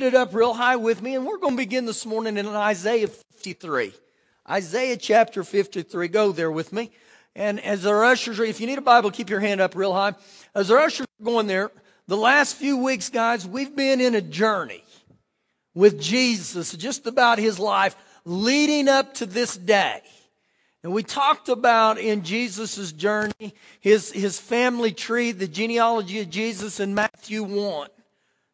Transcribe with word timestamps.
it 0.00 0.14
up 0.14 0.34
real 0.34 0.54
high 0.54 0.76
with 0.76 1.02
me, 1.02 1.14
and 1.14 1.26
we're 1.26 1.38
going 1.38 1.54
to 1.54 1.56
begin 1.56 1.84
this 1.84 2.06
morning 2.06 2.36
in 2.36 2.46
Isaiah 2.46 3.08
53. 3.08 3.92
Isaiah 4.48 4.96
chapter 4.96 5.42
53. 5.42 6.08
Go 6.08 6.32
there 6.32 6.50
with 6.50 6.72
me. 6.72 6.90
And 7.34 7.60
as 7.60 7.86
our 7.86 8.04
ushers, 8.04 8.38
if 8.38 8.60
you 8.60 8.66
need 8.66 8.78
a 8.78 8.82
Bible, 8.82 9.10
keep 9.10 9.30
your 9.30 9.40
hand 9.40 9.60
up 9.60 9.74
real 9.74 9.92
high. 9.92 10.14
As 10.54 10.70
our 10.70 10.78
ushers 10.78 11.06
are 11.20 11.24
going 11.24 11.46
there, 11.46 11.70
the 12.06 12.16
last 12.16 12.56
few 12.56 12.76
weeks, 12.78 13.10
guys, 13.10 13.46
we've 13.46 13.74
been 13.74 14.00
in 14.00 14.14
a 14.14 14.20
journey 14.20 14.84
with 15.74 16.00
Jesus, 16.00 16.72
just 16.72 17.06
about 17.06 17.38
his 17.38 17.58
life 17.58 17.96
leading 18.24 18.88
up 18.88 19.14
to 19.14 19.26
this 19.26 19.56
day. 19.56 20.00
And 20.82 20.92
we 20.92 21.02
talked 21.02 21.48
about 21.48 21.98
in 21.98 22.22
Jesus' 22.22 22.92
journey, 22.92 23.54
his, 23.80 24.12
his 24.12 24.38
family 24.38 24.92
tree, 24.92 25.32
the 25.32 25.48
genealogy 25.48 26.20
of 26.20 26.30
Jesus 26.30 26.80
in 26.80 26.94
Matthew 26.94 27.42
1. 27.42 27.88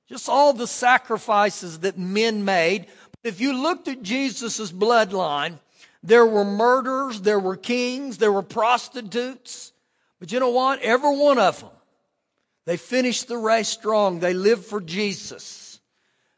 Just 0.08 0.28
all 0.28 0.52
the 0.52 0.66
sacrifices 0.66 1.80
that 1.80 1.98
men 1.98 2.44
made. 2.44 2.86
If 3.22 3.40
you 3.40 3.54
looked 3.54 3.88
at 3.88 4.02
Jesus' 4.02 4.70
bloodline, 4.70 5.58
there 6.02 6.26
were 6.26 6.44
murderers, 6.44 7.22
there 7.22 7.40
were 7.40 7.56
kings, 7.56 8.18
there 8.18 8.32
were 8.32 8.42
prostitutes. 8.42 9.72
But 10.20 10.32
you 10.32 10.40
know 10.40 10.50
what? 10.50 10.80
Every 10.82 11.16
one 11.16 11.38
of 11.38 11.60
them, 11.60 11.70
they 12.66 12.76
finished 12.76 13.28
the 13.28 13.38
race 13.38 13.68
strong. 13.68 14.20
They 14.20 14.34
lived 14.34 14.64
for 14.64 14.80
Jesus. 14.80 15.80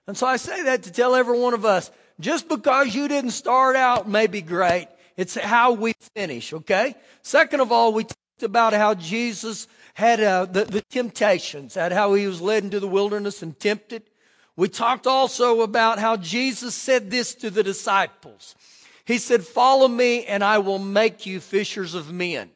And 0.07 0.17
so 0.17 0.27
I 0.27 0.37
say 0.37 0.63
that 0.65 0.85
to 0.85 0.93
tell 0.93 1.17
every 1.17 1.39
one 1.39 1.55
of 1.55 1.65
us, 1.65 1.91
just 2.21 2.49
because 2.49 2.95
you 2.95 3.09
didn't 3.09 3.33
start 3.33 3.77
out 3.77 4.09
may 4.09 4.29
be 4.29 4.41
great, 4.41 4.89
it's 5.17 5.35
how 5.35 5.73
we 5.73 5.95
finish, 6.15 6.53
okay? 6.53 6.95
Second 7.23 7.61
of 7.61 7.73
all, 7.73 7.93
we 7.93 8.05
talked 8.05 8.43
about 8.43 8.73
how 8.73 8.95
Jesus 8.95 9.67
had 9.97 10.21
uh, 10.21 10.45
the, 10.45 10.67
the 10.67 10.83
temptations, 10.83 11.75
had 11.75 11.91
how 11.91 12.13
he 12.13 12.27
was 12.27 12.43
led 12.43 12.63
into 12.63 12.79
the 12.79 12.87
wilderness 12.87 13.43
and 13.43 13.59
tempted. 13.59 14.03
We 14.55 14.69
talked 14.69 15.07
also 15.07 15.63
about 15.63 15.99
how 15.99 16.19
Jesus 16.19 16.75
said 16.75 17.11
this 17.11 17.35
to 17.37 17.49
the 17.49 17.63
disciples. 17.63 18.55
He 19.07 19.17
said, 19.17 19.43
Follow 19.43 19.89
me 19.89 20.27
and 20.27 20.45
I 20.45 20.59
will 20.59 20.79
make 20.79 21.25
you 21.25 21.41
fishers 21.41 21.95
of 21.95 22.13
men. 22.13 22.51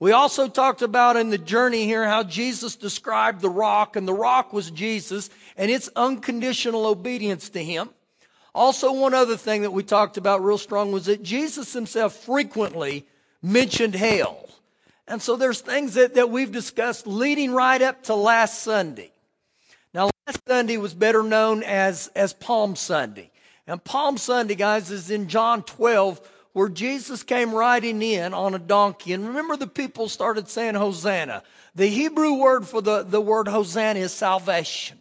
We 0.00 0.10
also 0.10 0.48
talked 0.48 0.82
about 0.82 1.16
in 1.16 1.30
the 1.30 1.38
journey 1.38 1.84
here 1.84 2.04
how 2.04 2.24
Jesus 2.24 2.74
described 2.74 3.42
the 3.42 3.48
rock, 3.48 3.94
and 3.94 4.08
the 4.08 4.12
rock 4.12 4.52
was 4.52 4.72
Jesus 4.72 5.30
and 5.56 5.70
its 5.70 5.88
unconditional 5.94 6.86
obedience 6.86 7.48
to 7.50 7.62
him. 7.62 7.90
Also, 8.56 8.92
one 8.92 9.14
other 9.14 9.36
thing 9.36 9.62
that 9.62 9.70
we 9.70 9.84
talked 9.84 10.16
about 10.16 10.42
real 10.42 10.58
strong 10.58 10.90
was 10.90 11.06
that 11.06 11.22
Jesus 11.22 11.72
himself 11.72 12.16
frequently 12.16 13.06
mentioned 13.40 13.94
hell. 13.94 14.48
And 15.08 15.20
so 15.20 15.36
there's 15.36 15.60
things 15.60 15.94
that, 15.94 16.14
that 16.14 16.30
we've 16.30 16.52
discussed 16.52 17.06
leading 17.06 17.52
right 17.52 17.82
up 17.82 18.04
to 18.04 18.14
last 18.14 18.62
Sunday. 18.62 19.12
Now, 19.92 20.10
last 20.26 20.40
Sunday 20.46 20.76
was 20.76 20.94
better 20.94 21.22
known 21.22 21.62
as, 21.62 22.08
as 22.14 22.32
Palm 22.32 22.76
Sunday. 22.76 23.30
And 23.66 23.82
Palm 23.82 24.16
Sunday, 24.16 24.54
guys, 24.54 24.90
is 24.90 25.10
in 25.10 25.28
John 25.28 25.62
12, 25.62 26.20
where 26.52 26.68
Jesus 26.68 27.22
came 27.22 27.54
riding 27.54 28.02
in 28.02 28.34
on 28.34 28.54
a 28.54 28.58
donkey. 28.58 29.12
And 29.12 29.28
remember, 29.28 29.56
the 29.56 29.66
people 29.66 30.08
started 30.08 30.48
saying 30.48 30.74
Hosanna. 30.74 31.42
The 31.74 31.86
Hebrew 31.86 32.34
word 32.34 32.66
for 32.66 32.80
the, 32.80 33.02
the 33.02 33.20
word 33.20 33.48
Hosanna 33.48 34.00
is 34.00 34.12
salvation. 34.12 35.00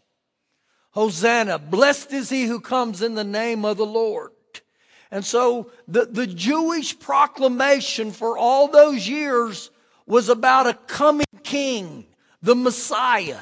Hosanna, 0.91 1.57
blessed 1.57 2.11
is 2.11 2.29
he 2.29 2.45
who 2.45 2.59
comes 2.59 3.01
in 3.01 3.15
the 3.15 3.23
name 3.23 3.63
of 3.65 3.77
the 3.77 3.85
Lord. 3.85 4.31
And 5.09 5.25
so 5.25 5.71
the, 5.87 6.05
the 6.05 6.27
Jewish 6.27 6.97
proclamation 6.97 8.11
for 8.11 8.37
all 8.37 8.67
those 8.67 9.07
years 9.07 9.69
was 10.05 10.29
about 10.29 10.67
a 10.67 10.73
coming 10.73 11.25
king, 11.43 12.05
the 12.41 12.55
Messiah. 12.55 13.39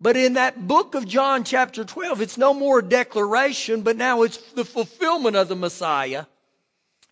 But 0.00 0.16
in 0.16 0.34
that 0.34 0.66
book 0.66 0.94
of 0.94 1.06
John, 1.06 1.44
chapter 1.44 1.84
12, 1.84 2.20
it's 2.20 2.38
no 2.38 2.52
more 2.52 2.80
a 2.80 2.84
declaration, 2.84 3.82
but 3.82 3.96
now 3.96 4.22
it's 4.22 4.36
the 4.52 4.64
fulfillment 4.64 5.36
of 5.36 5.48
the 5.48 5.56
Messiah 5.56 6.26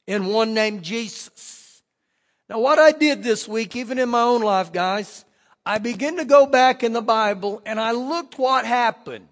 in 0.06 0.26
one 0.26 0.52
named 0.52 0.82
Jesus. 0.82 1.82
Now, 2.48 2.60
what 2.60 2.78
I 2.78 2.92
did 2.92 3.22
this 3.22 3.48
week, 3.48 3.76
even 3.76 3.98
in 3.98 4.08
my 4.08 4.22
own 4.22 4.42
life, 4.42 4.72
guys, 4.72 5.24
I 5.64 5.78
began 5.78 6.16
to 6.16 6.24
go 6.24 6.44
back 6.44 6.82
in 6.82 6.92
the 6.92 7.00
Bible 7.00 7.62
and 7.64 7.80
I 7.80 7.92
looked 7.92 8.38
what 8.38 8.66
happened 8.66 9.28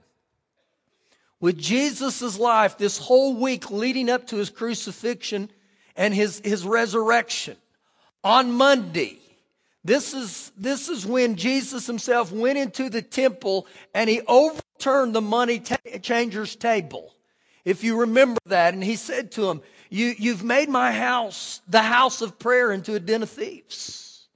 with 1.41 1.59
Jesus' 1.59 2.39
life 2.39 2.79
this 2.79 2.99
whole 2.99 3.35
week 3.35 3.71
leading 3.71 4.09
up 4.09 4.27
to 4.29 4.37
his 4.37 4.51
crucifixion 4.51 5.51
and 5.97 6.15
his, 6.15 6.41
his 6.45 6.65
resurrection. 6.65 7.57
On 8.23 8.53
Monday, 8.53 9.19
this 9.85 10.13
is, 10.13 10.53
this 10.57 10.89
is 10.89 11.07
when 11.07 11.37
Jesus 11.37 11.87
himself 11.87 12.33
went 12.33 12.59
into 12.59 12.91
the 12.91 13.03
temple 13.03 13.67
and 13.95 14.11
he 14.11 14.21
overturned 14.27 15.15
the 15.15 15.23
money 15.23 15.61
ta- 15.61 15.77
changer's 16.03 16.55
table. 16.57 17.15
If 17.65 17.85
you 17.85 18.01
remember 18.01 18.41
that, 18.47 18.75
and 18.75 18.83
he 18.83 18.97
said 18.97 19.33
to 19.33 19.49
him, 19.49 19.63
you, 19.91 20.15
You've 20.19 20.45
made 20.45 20.69
my 20.69 20.93
house 20.93 21.61
the 21.69 21.83
house 21.83 22.23
of 22.23 22.39
prayer 22.39 22.73
into 22.73 22.95
a 22.95 23.01
den 23.01 23.23
of 23.23 23.31
thieves. 23.31 24.27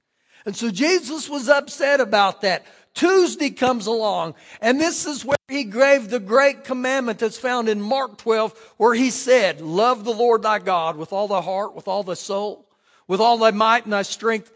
And 0.45 0.55
so 0.55 0.69
Jesus 0.69 1.27
was 1.27 1.49
upset 1.49 1.99
about 1.99 2.41
that. 2.41 2.65
Tuesday 2.93 3.49
comes 3.49 3.87
along, 3.87 4.35
and 4.61 4.79
this 4.79 5.05
is 5.05 5.25
where 5.25 5.37
he 5.49 5.65
gave 5.65 6.09
the 6.09 6.19
great 6.19 6.63
commandment 6.63 7.19
that's 7.19 7.37
found 7.37 7.67
in 7.67 7.81
Mark 7.81 8.17
12, 8.17 8.73
where 8.77 8.93
he 8.93 9.09
said, 9.09 9.59
Love 9.59 10.05
the 10.05 10.13
Lord 10.13 10.43
thy 10.43 10.59
God 10.59 10.95
with 10.95 11.11
all 11.11 11.27
thy 11.27 11.41
heart, 11.41 11.75
with 11.75 11.89
all 11.89 12.03
thy 12.03 12.13
soul, 12.13 12.65
with 13.05 13.19
all 13.19 13.37
thy 13.37 13.51
might 13.51 13.83
and 13.83 13.91
thy 13.91 14.03
strength, 14.03 14.49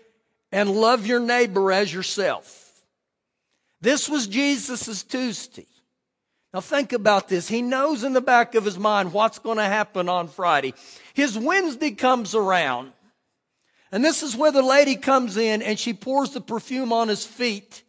and 0.51 0.69
love 0.69 1.05
your 1.05 1.19
neighbor 1.19 1.71
as 1.71 1.93
yourself. 1.93 2.81
This 3.81 4.09
was 4.09 4.27
Jesus' 4.27 5.03
Tuesday. 5.03 5.67
Now 6.53 6.61
think 6.61 6.93
about 6.93 7.27
this. 7.27 7.47
He 7.47 7.61
knows 7.61 8.03
in 8.03 8.13
the 8.13 8.21
back 8.21 8.55
of 8.55 8.65
his 8.65 8.77
mind 8.77 9.13
what's 9.13 9.39
going 9.39 9.57
to 9.57 9.63
happen 9.63 10.09
on 10.09 10.27
Friday. 10.27 10.73
His 11.13 11.37
Wednesday 11.37 11.91
comes 11.91 12.33
around. 12.33 12.91
And 13.91 14.03
this 14.03 14.23
is 14.23 14.35
where 14.35 14.51
the 14.51 14.61
lady 14.61 14.95
comes 14.95 15.37
in 15.37 15.61
and 15.61 15.79
she 15.79 15.93
pours 15.93 16.31
the 16.31 16.41
perfume 16.41 16.91
on 16.91 17.07
his 17.07 17.25
feet. 17.25 17.83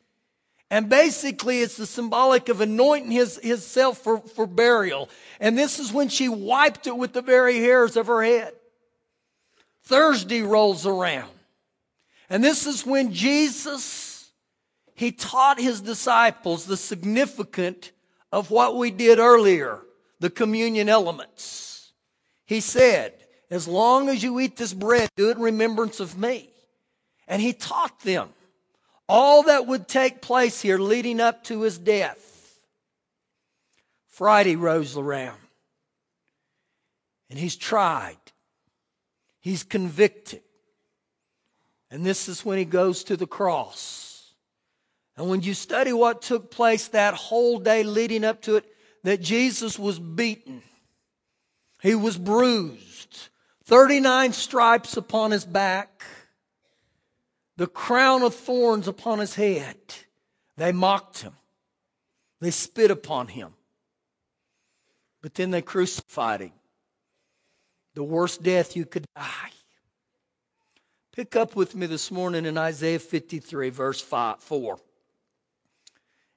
And 0.70 0.88
basically 0.88 1.60
it's 1.60 1.76
the 1.76 1.86
symbolic 1.86 2.48
of 2.48 2.60
anointing 2.60 3.10
his, 3.10 3.38
his 3.42 3.66
self 3.66 3.98
for, 3.98 4.18
for 4.18 4.46
burial. 4.46 5.08
And 5.40 5.58
this 5.58 5.78
is 5.78 5.92
when 5.92 6.08
she 6.08 6.28
wiped 6.28 6.86
it 6.86 6.96
with 6.96 7.12
the 7.12 7.22
very 7.22 7.58
hairs 7.58 7.96
of 7.96 8.06
her 8.06 8.22
head. 8.22 8.52
Thursday 9.84 10.42
rolls 10.42 10.86
around. 10.86 11.30
And 12.30 12.44
this 12.44 12.66
is 12.66 12.86
when 12.86 13.12
Jesus, 13.12 14.30
he 14.94 15.10
taught 15.10 15.60
his 15.60 15.80
disciples 15.80 16.64
the 16.64 16.76
significance 16.76 17.90
of 18.30 18.52
what 18.52 18.76
we 18.76 18.92
did 18.92 19.18
earlier, 19.18 19.80
the 20.20 20.30
communion 20.30 20.88
elements. 20.88 21.92
He 22.46 22.60
said, 22.60 23.14
as 23.50 23.66
long 23.66 24.08
as 24.08 24.22
you 24.22 24.38
eat 24.38 24.56
this 24.56 24.72
bread, 24.72 25.10
do 25.16 25.30
it 25.30 25.36
in 25.36 25.42
remembrance 25.42 25.98
of 25.98 26.16
me. 26.16 26.50
And 27.26 27.42
he 27.42 27.52
taught 27.52 28.00
them 28.02 28.28
all 29.08 29.42
that 29.44 29.66
would 29.66 29.88
take 29.88 30.22
place 30.22 30.60
here 30.60 30.78
leading 30.78 31.20
up 31.20 31.42
to 31.44 31.62
his 31.62 31.78
death. 31.78 32.60
Friday 34.06 34.54
rolls 34.54 34.96
around. 34.96 35.38
And 37.28 37.36
he's 37.36 37.56
tried. 37.56 38.18
He's 39.40 39.64
convicted. 39.64 40.42
And 41.90 42.06
this 42.06 42.28
is 42.28 42.44
when 42.44 42.58
he 42.58 42.64
goes 42.64 43.04
to 43.04 43.16
the 43.16 43.26
cross. 43.26 44.32
And 45.16 45.28
when 45.28 45.42
you 45.42 45.54
study 45.54 45.92
what 45.92 46.22
took 46.22 46.50
place 46.50 46.88
that 46.88 47.14
whole 47.14 47.58
day 47.58 47.82
leading 47.82 48.24
up 48.24 48.42
to 48.42 48.56
it, 48.56 48.64
that 49.02 49.20
Jesus 49.20 49.78
was 49.78 49.98
beaten, 49.98 50.62
he 51.82 51.94
was 51.94 52.16
bruised, 52.16 53.28
39 53.64 54.32
stripes 54.32 54.96
upon 54.96 55.30
his 55.30 55.44
back, 55.44 56.02
the 57.56 57.66
crown 57.66 58.22
of 58.22 58.34
thorns 58.34 58.88
upon 58.88 59.18
his 59.18 59.34
head. 59.34 59.76
They 60.56 60.72
mocked 60.72 61.22
him, 61.22 61.34
they 62.40 62.50
spit 62.50 62.90
upon 62.90 63.28
him. 63.28 63.54
But 65.22 65.34
then 65.34 65.50
they 65.50 65.60
crucified 65.60 66.40
him. 66.40 66.52
The 67.94 68.02
worst 68.02 68.42
death 68.42 68.74
you 68.74 68.86
could 68.86 69.04
die. 69.14 69.50
Pick 71.20 71.36
up 71.36 71.54
with 71.54 71.74
me 71.74 71.84
this 71.84 72.10
morning 72.10 72.46
in 72.46 72.56
Isaiah 72.56 72.98
53, 72.98 73.68
verse 73.68 74.00
5, 74.00 74.40
4. 74.40 74.78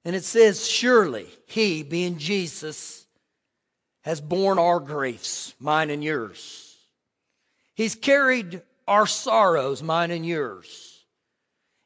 And 0.04 0.14
it 0.14 0.26
says, 0.26 0.68
Surely 0.68 1.26
he, 1.46 1.84
being 1.84 2.18
Jesus, 2.18 3.06
has 4.02 4.20
borne 4.20 4.60
our 4.60 4.82
griefs, 4.82 5.56
mine 5.58 5.90
and 5.90 6.04
yours. 6.04 6.76
He's 7.76 7.96
carried 7.96 8.62
our 8.86 9.08
sorrows, 9.08 9.82
mine 9.82 10.12
and 10.12 10.26
yours. 10.26 11.06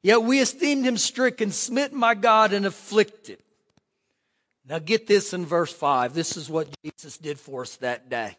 Yet 0.01 0.23
we 0.23 0.39
esteemed 0.39 0.83
him 0.83 0.97
stricken, 0.97 1.51
smitten 1.51 1.99
by 1.99 2.15
God, 2.15 2.51
and 2.51 2.65
afflicted. 2.65 3.37
Now 4.67 4.79
get 4.79 5.05
this 5.05 5.33
in 5.33 5.45
verse 5.45 5.71
5. 5.71 6.15
This 6.15 6.35
is 6.35 6.49
what 6.49 6.67
Jesus 6.83 7.19
did 7.19 7.39
for 7.39 7.61
us 7.61 7.75
that 7.75 8.09
day 8.09 8.37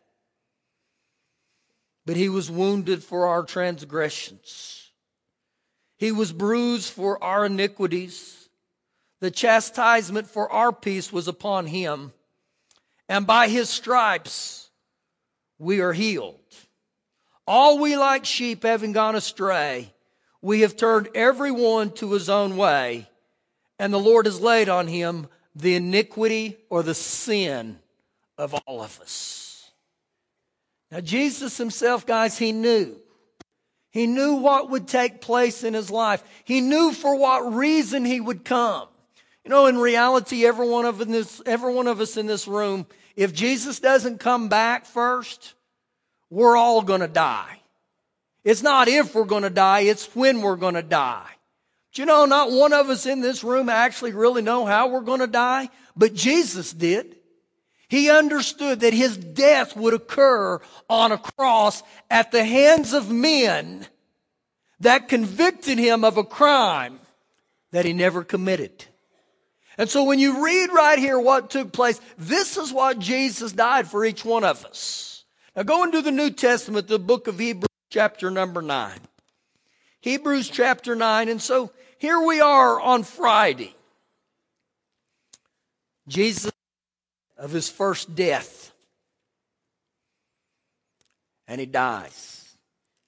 but 2.08 2.16
he 2.16 2.31
was 2.31 2.50
wounded 2.50 3.05
for 3.05 3.26
our 3.26 3.43
transgressions. 3.43 4.93
He 5.99 6.10
was 6.10 6.32
bruised 6.32 6.90
for 6.90 7.22
our 7.22 7.44
iniquities. 7.44 8.49
The 9.20 9.31
chastisement 9.31 10.26
for 10.26 10.50
our 10.50 10.72
peace 10.72 11.12
was 11.12 11.28
upon 11.28 11.66
him, 11.66 12.14
and 13.10 13.26
by 13.26 13.49
his 13.49 13.69
stripes 13.69 14.70
we 15.58 15.82
are 15.82 15.93
healed. 15.93 16.40
All 17.46 17.78
we 17.78 17.94
like 17.94 18.25
sheep 18.25 18.62
having 18.62 18.93
gone 18.93 19.14
astray, 19.14 19.93
we 20.40 20.62
have 20.62 20.78
turned 20.78 21.11
every 21.14 21.50
one 21.50 21.90
to 21.96 22.12
his 22.12 22.31
own 22.31 22.56
way, 22.56 23.06
and 23.78 23.93
the 23.93 23.99
Lord 23.99 24.25
has 24.25 24.40
laid 24.40 24.70
on 24.70 24.87
him 24.87 25.26
the 25.54 25.75
iniquity 25.75 26.56
or 26.70 26.82
the 26.82 26.94
sin 26.94 27.78
of 28.38 28.54
all 28.54 28.81
of 28.81 28.99
us. 29.02 29.47
Now, 30.90 31.00
Jesus 31.00 31.56
himself, 31.58 32.06
guys, 32.06 32.38
he 32.38 32.52
knew. 32.52 32.96
He 33.90 34.06
knew 34.06 34.35
what 34.35 34.70
would 34.70 34.87
take 34.87 35.20
place 35.20 35.64
in 35.64 35.75
his 35.75 35.90
life. 35.90 36.23
He 36.44 36.61
knew 36.61 36.93
for 36.93 37.17
what 37.17 37.55
reason 37.55 38.05
he 38.05 38.20
would 38.20 38.44
come. 38.44 38.88
You 39.44 39.50
know, 39.50 39.67
in 39.67 39.79
reality, 39.79 40.46
every 40.46 40.69
one 40.69 40.85
of 40.85 40.99
this, 40.99 41.40
every 41.46 41.73
one 41.73 41.87
of 41.87 42.00
us 42.00 42.17
in 42.17 42.26
this 42.26 42.46
room, 42.46 42.87
if 43.17 43.32
Jesus 43.32 43.81
doesn't 43.81 44.20
come 44.20 44.49
back 44.49 44.85
first, 44.85 45.55
we're 46.31 46.56
all 46.56 46.82
going 46.82 47.00
to 47.00 47.08
die. 47.08 47.61
It's 48.44 48.62
not 48.62 48.88
if 48.88 49.14
we're 49.14 49.25
going 49.25 49.43
to 49.43 49.50
die, 49.50 49.81
it's 49.81 50.14
when 50.14 50.43
we're 50.43 50.56
going 50.56 50.75
to 50.75 50.82
die. 50.82 51.29
But 51.90 51.99
you 51.99 52.06
know, 52.06 52.26
not 52.26 52.50
one 52.50 52.73
of 52.73 52.90
us 52.90 53.06
in 53.06 53.20
this 53.20 53.43
room 53.43 53.69
actually 53.69 54.12
really 54.12 54.43
know 54.43 54.64
how 54.64 54.88
we're 54.88 55.00
going 55.00 55.20
to 55.20 55.26
die, 55.26 55.70
but 55.96 56.14
Jesus 56.14 56.73
did. 56.73 57.17
He 57.88 58.11
understood 58.11 58.81
that 58.81 58.93
his 58.93 59.17
death 59.17 59.76
would 59.76 59.94
occur 59.94 60.61
on 60.90 61.12
a 61.12 61.19
cross 61.19 61.82
at 62.11 62.31
the 62.32 62.44
hands 62.44 62.93
of 62.93 63.11
men 63.11 63.87
that 64.81 65.08
convicted 65.08 65.79
him 65.79 66.05
of 66.05 66.19
a 66.19 66.25
crime 66.25 67.00
that 67.73 67.85
he 67.85 67.93
never 67.93 68.23
committed. 68.25 68.85
And 69.79 69.88
so 69.88 70.05
when 70.05 70.19
you 70.19 70.44
read 70.44 70.70
right 70.70 70.99
here 70.99 71.19
what 71.19 71.50
took 71.50 71.73
place, 71.73 72.00
this 72.19 72.56
is 72.56 72.73
what 72.73 72.99
Jesus 72.99 73.52
died 73.52 73.88
for 73.88 74.05
each 74.05 74.25
one 74.25 74.44
of 74.44 74.64
us. 74.67 75.25
Now 75.56 75.62
go 75.62 75.85
into 75.85 76.02
the 76.02 76.11
New 76.11 76.31
Testament, 76.31 76.88
the 76.88 76.99
book 76.99 77.26
of 77.26 77.38
Hebrews, 77.38 77.69
chapter 77.88 78.31
number 78.31 78.61
9. 78.61 78.99
Hebrews 80.00 80.50
chapter 80.50 80.94
9. 80.94 81.29
And 81.29 81.40
so 81.40 81.73
here 81.99 82.20
we 82.20 82.40
are 82.40 82.81
on 82.81 83.02
Friday. 83.02 83.75
Jesus 86.06 86.50
of 87.38 87.52
his 87.52 87.69
first 87.69 88.14
death. 88.14 88.73
And 91.46 91.61
he 91.61 91.67
dies. 91.67 92.56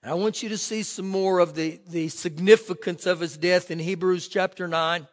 I 0.03 0.15
want 0.15 0.43
you 0.43 0.49
to 0.49 0.56
see 0.56 0.82
some 0.82 1.09
more 1.09 1.41
of 1.41 1.55
the, 1.55 1.79
the 1.88 2.09
significance 2.09 3.05
of 3.05 3.21
his 3.21 3.37
death 3.37 3.71
in 3.71 3.79
Hebrews 3.79 4.29
chapter 4.29 4.67
9, 4.67 5.06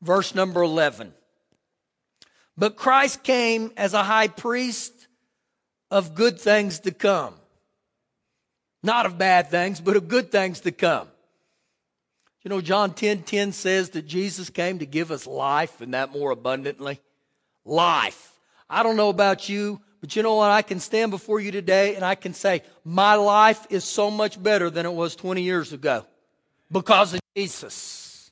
verse 0.00 0.34
number 0.36 0.62
11. 0.62 1.12
But 2.56 2.76
Christ 2.76 3.24
came 3.24 3.72
as 3.76 3.92
a 3.92 4.04
high 4.04 4.28
priest 4.28 4.92
of 5.90 6.14
good 6.14 6.38
things 6.38 6.80
to 6.80 6.92
come. 6.92 7.34
Not 8.84 9.06
of 9.06 9.18
bad 9.18 9.50
things, 9.50 9.80
but 9.80 9.96
of 9.96 10.06
good 10.06 10.30
things 10.30 10.60
to 10.60 10.70
come. 10.70 11.08
You 12.44 12.50
know, 12.50 12.60
John 12.60 12.92
10 12.94 13.22
10 13.22 13.52
says 13.52 13.90
that 13.90 14.06
Jesus 14.06 14.50
came 14.50 14.80
to 14.80 14.86
give 14.86 15.10
us 15.10 15.26
life 15.26 15.80
and 15.80 15.94
that 15.94 16.12
more 16.12 16.30
abundantly 16.30 17.00
life. 17.64 18.38
I 18.68 18.82
don't 18.82 18.96
know 18.96 19.08
about 19.08 19.48
you, 19.48 19.80
but 20.00 20.16
you 20.16 20.22
know 20.22 20.34
what? 20.34 20.50
I 20.50 20.62
can 20.62 20.80
stand 20.80 21.10
before 21.10 21.40
you 21.40 21.52
today 21.52 21.94
and 21.94 22.04
I 22.04 22.14
can 22.14 22.34
say, 22.34 22.62
my 22.84 23.14
life 23.14 23.66
is 23.70 23.84
so 23.84 24.10
much 24.10 24.42
better 24.42 24.70
than 24.70 24.86
it 24.86 24.92
was 24.92 25.14
20 25.14 25.42
years 25.42 25.72
ago 25.72 26.04
because 26.70 27.14
of 27.14 27.20
Jesus. 27.36 28.30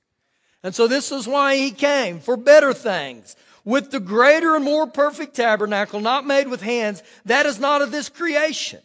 And 0.62 0.74
so 0.74 0.86
this 0.86 1.12
is 1.12 1.28
why 1.28 1.56
he 1.56 1.70
came 1.70 2.20
for 2.20 2.36
better 2.36 2.72
things. 2.72 3.36
With 3.64 3.90
the 3.90 4.00
greater 4.00 4.56
and 4.56 4.64
more 4.64 4.86
perfect 4.86 5.36
tabernacle, 5.36 6.00
not 6.00 6.26
made 6.26 6.48
with 6.48 6.62
hands, 6.62 7.02
that 7.26 7.46
is 7.46 7.60
not 7.60 7.82
of 7.82 7.92
this 7.92 8.08
creation. 8.08 8.80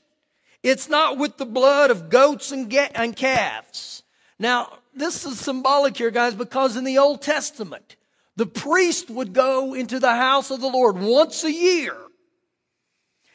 It's 0.62 0.90
not 0.90 1.18
with 1.18 1.38
the 1.38 1.46
blood 1.46 1.92
of 1.92 2.10
goats 2.10 2.52
and, 2.52 2.70
ga- 2.70 2.92
and 2.94 3.16
calves. 3.16 4.04
Now, 4.38 4.80
this 4.94 5.26
is 5.26 5.40
symbolic 5.40 5.98
here, 5.98 6.12
guys, 6.12 6.36
because 6.36 6.76
in 6.76 6.84
the 6.84 6.98
Old 6.98 7.22
Testament, 7.22 7.96
the 8.36 8.46
priest 8.46 9.10
would 9.10 9.34
go 9.34 9.74
into 9.74 10.00
the 10.00 10.14
house 10.14 10.52
of 10.52 10.60
the 10.60 10.68
Lord 10.68 10.98
once 10.98 11.44
a 11.44 11.52
year. 11.52 11.96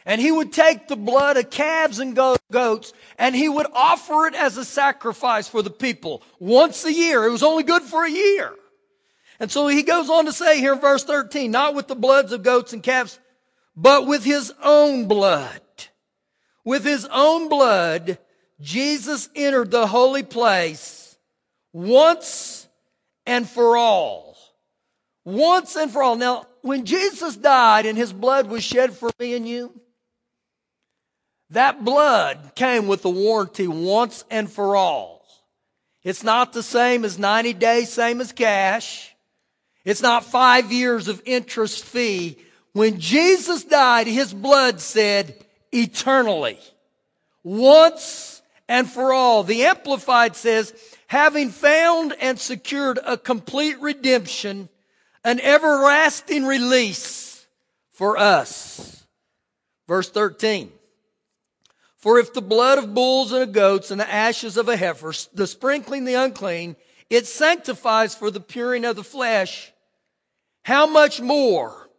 And 0.05 0.21
he 0.21 0.33
would 0.33 0.53
take 0.53 0.89
the 0.89 0.97
blood 0.97 1.37
of 1.37 1.51
calves 1.51 1.99
and 1.99 2.17
goats 2.17 2.93
and 3.19 3.35
he 3.35 3.49
would 3.49 3.67
offer 3.73 4.27
it 4.27 4.35
as 4.35 4.57
a 4.57 4.65
sacrifice 4.65 5.47
for 5.47 5.63
the 5.63 5.71
people 5.71 6.23
once 6.39 6.85
a 6.85 6.93
year. 6.93 7.25
It 7.25 7.31
was 7.31 7.43
only 7.43 7.63
good 7.63 7.83
for 7.83 8.05
a 8.05 8.11
year. 8.11 8.53
And 9.39 9.51
so 9.51 9.69
he 9.69 9.83
goes 9.83 10.11
on 10.11 10.27
to 10.27 10.33
say 10.33 10.59
here 10.59 10.73
in 10.75 10.81
verse 10.81 11.05
13, 11.05 11.51
not 11.51 11.75
with 11.75 11.87
the 11.87 11.95
bloods 11.95 12.33
of 12.33 12.43
goats 12.43 12.73
and 12.73 12.83
calves, 12.83 13.19
but 13.77 14.07
with 14.07 14.25
his 14.25 14.53
own 14.63 15.07
blood. 15.07 15.61
With 16.65 16.85
his 16.85 17.07
own 17.11 17.49
blood, 17.49 18.19
Jesus 18.61 19.31
entered 19.35 19.71
the 19.71 19.87
holy 19.87 20.23
place 20.23 21.17
once 21.73 22.69
and 23.27 23.49
for 23.49 23.77
all 23.77 24.31
once 25.25 25.77
and 25.77 25.91
for 25.91 26.03
all. 26.03 26.17
Now, 26.17 26.47
when 26.63 26.85
Jesus 26.85 27.37
died 27.37 27.87
and 27.87 27.97
his 27.97 28.13
blood 28.13 28.49
was 28.49 28.65
shed 28.65 28.93
for 28.93 29.11
me 29.19 29.35
and 29.35 29.49
you, 29.49 29.73
that 31.51 31.85
blood 31.85 32.53
came 32.55 32.87
with 32.87 33.03
the 33.03 33.11
warranty 33.11 33.67
once 33.67 34.25
and 34.31 34.51
for 34.51 34.77
all. 34.77 35.27
It's 36.03 36.23
not 36.23 36.53
the 36.53 36.63
same 36.63 37.05
as 37.05 37.19
90 37.19 37.55
days, 37.55 37.93
same 37.93 38.21
as 38.21 38.33
cash. 38.33 39.15
It's 39.85 40.03
not 40.03 40.25
five 40.25 40.73
years 40.73 41.09
of 41.09 41.23
interest 41.27 41.85
fee. 41.85 42.39
When 42.73 43.01
Jesus 43.01 43.65
died, 43.65 44.07
his 44.07 44.33
blood 44.33 44.81
said 44.81 45.35
eternally. 45.73 46.59
Once 47.43 48.43
and 48.69 48.89
for 48.89 49.13
all. 49.13 49.43
The 49.43 49.65
Amplified 49.65 50.37
says, 50.37 50.73
having 51.09 51.51
found 51.51 52.15
and 52.21 52.39
secured 52.39 52.99
a 53.05 53.19
complete 53.19 53.81
redemption 53.81 54.69
an 55.25 55.41
everlasting 55.41 56.47
release 56.47 57.47
for 57.93 58.17
us. 58.17 59.07
Verse 59.87 60.11
13. 60.11 60.73
For 61.97 62.19
if 62.19 62.33
the 62.33 62.41
blood 62.41 62.79
of 62.79 62.95
bulls 62.95 63.33
and 63.33 63.43
of 63.43 63.53
goats 63.53 63.91
and 63.91 64.01
the 64.01 64.11
ashes 64.11 64.57
of 64.57 64.69
a 64.69 64.77
heifer, 64.77 65.13
the 65.35 65.47
sprinkling 65.47 66.07
the 66.07 66.15
unclean, 66.15 66.77
it 67.11 67.27
sanctifies 67.27 68.15
for 68.15 68.31
the 68.31 68.41
puring 68.41 68.87
of 68.87 68.97
the 68.97 69.05
flesh, 69.05 69.73
how 70.63 70.87
much 70.87 71.21
more 71.21 71.91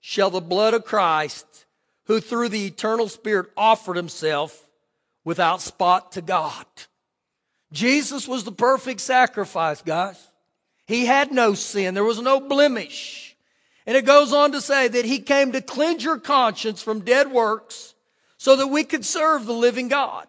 shall 0.00 0.30
the 0.30 0.40
blood 0.40 0.74
of 0.74 0.84
Christ, 0.84 1.66
who 2.06 2.20
through 2.20 2.48
the 2.48 2.66
eternal 2.66 3.08
Spirit 3.08 3.50
offered 3.56 3.96
himself 3.96 4.68
without 5.24 5.60
spot 5.60 6.12
to 6.12 6.22
God? 6.22 6.66
Jesus 7.72 8.26
was 8.26 8.44
the 8.44 8.52
perfect 8.52 9.00
sacrifice, 9.00 9.82
guys. 9.82 10.30
He 10.86 11.06
had 11.06 11.32
no 11.32 11.54
sin. 11.54 11.94
There 11.94 12.04
was 12.04 12.20
no 12.20 12.40
blemish. 12.40 13.36
And 13.86 13.96
it 13.96 14.04
goes 14.04 14.32
on 14.32 14.52
to 14.52 14.60
say 14.60 14.88
that 14.88 15.04
he 15.04 15.18
came 15.18 15.52
to 15.52 15.60
cleanse 15.60 16.04
your 16.04 16.18
conscience 16.18 16.82
from 16.82 17.00
dead 17.00 17.30
works 17.30 17.94
so 18.38 18.56
that 18.56 18.68
we 18.68 18.84
could 18.84 19.04
serve 19.04 19.46
the 19.46 19.52
living 19.52 19.88
God. 19.88 20.26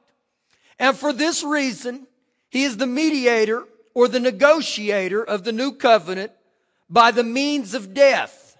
And 0.79 0.95
for 0.95 1.13
this 1.13 1.43
reason, 1.43 2.07
he 2.49 2.63
is 2.63 2.77
the 2.77 2.87
mediator 2.87 3.65
or 3.93 4.07
the 4.07 4.19
negotiator 4.19 5.23
of 5.23 5.43
the 5.43 5.51
new 5.51 5.71
covenant 5.71 6.31
by 6.89 7.11
the 7.11 7.23
means 7.23 7.73
of 7.73 7.93
death 7.93 8.57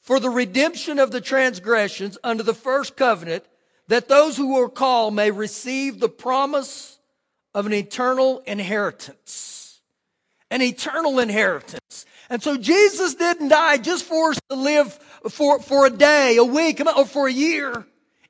for 0.00 0.18
the 0.18 0.30
redemption 0.30 0.98
of 0.98 1.10
the 1.10 1.20
transgressions 1.20 2.18
under 2.24 2.42
the 2.42 2.54
first 2.54 2.96
covenant 2.96 3.44
that 3.88 4.08
those 4.08 4.36
who 4.36 4.58
are 4.58 4.68
called 4.68 5.14
may 5.14 5.30
receive 5.30 6.00
the 6.00 6.08
promise 6.08 6.98
of 7.54 7.66
an 7.66 7.72
eternal 7.72 8.42
inheritance 8.46 9.59
an 10.50 10.62
eternal 10.62 11.18
inheritance. 11.18 12.06
And 12.28 12.42
so 12.42 12.56
Jesus 12.56 13.14
didn't 13.14 13.48
die 13.48 13.78
just 13.78 14.04
for 14.04 14.30
us 14.30 14.38
to 14.50 14.56
live 14.56 14.92
for, 15.28 15.60
for 15.60 15.86
a 15.86 15.90
day, 15.90 16.36
a 16.36 16.44
week, 16.44 16.80
or 16.80 17.06
for 17.06 17.28
a 17.28 17.32
year. 17.32 17.86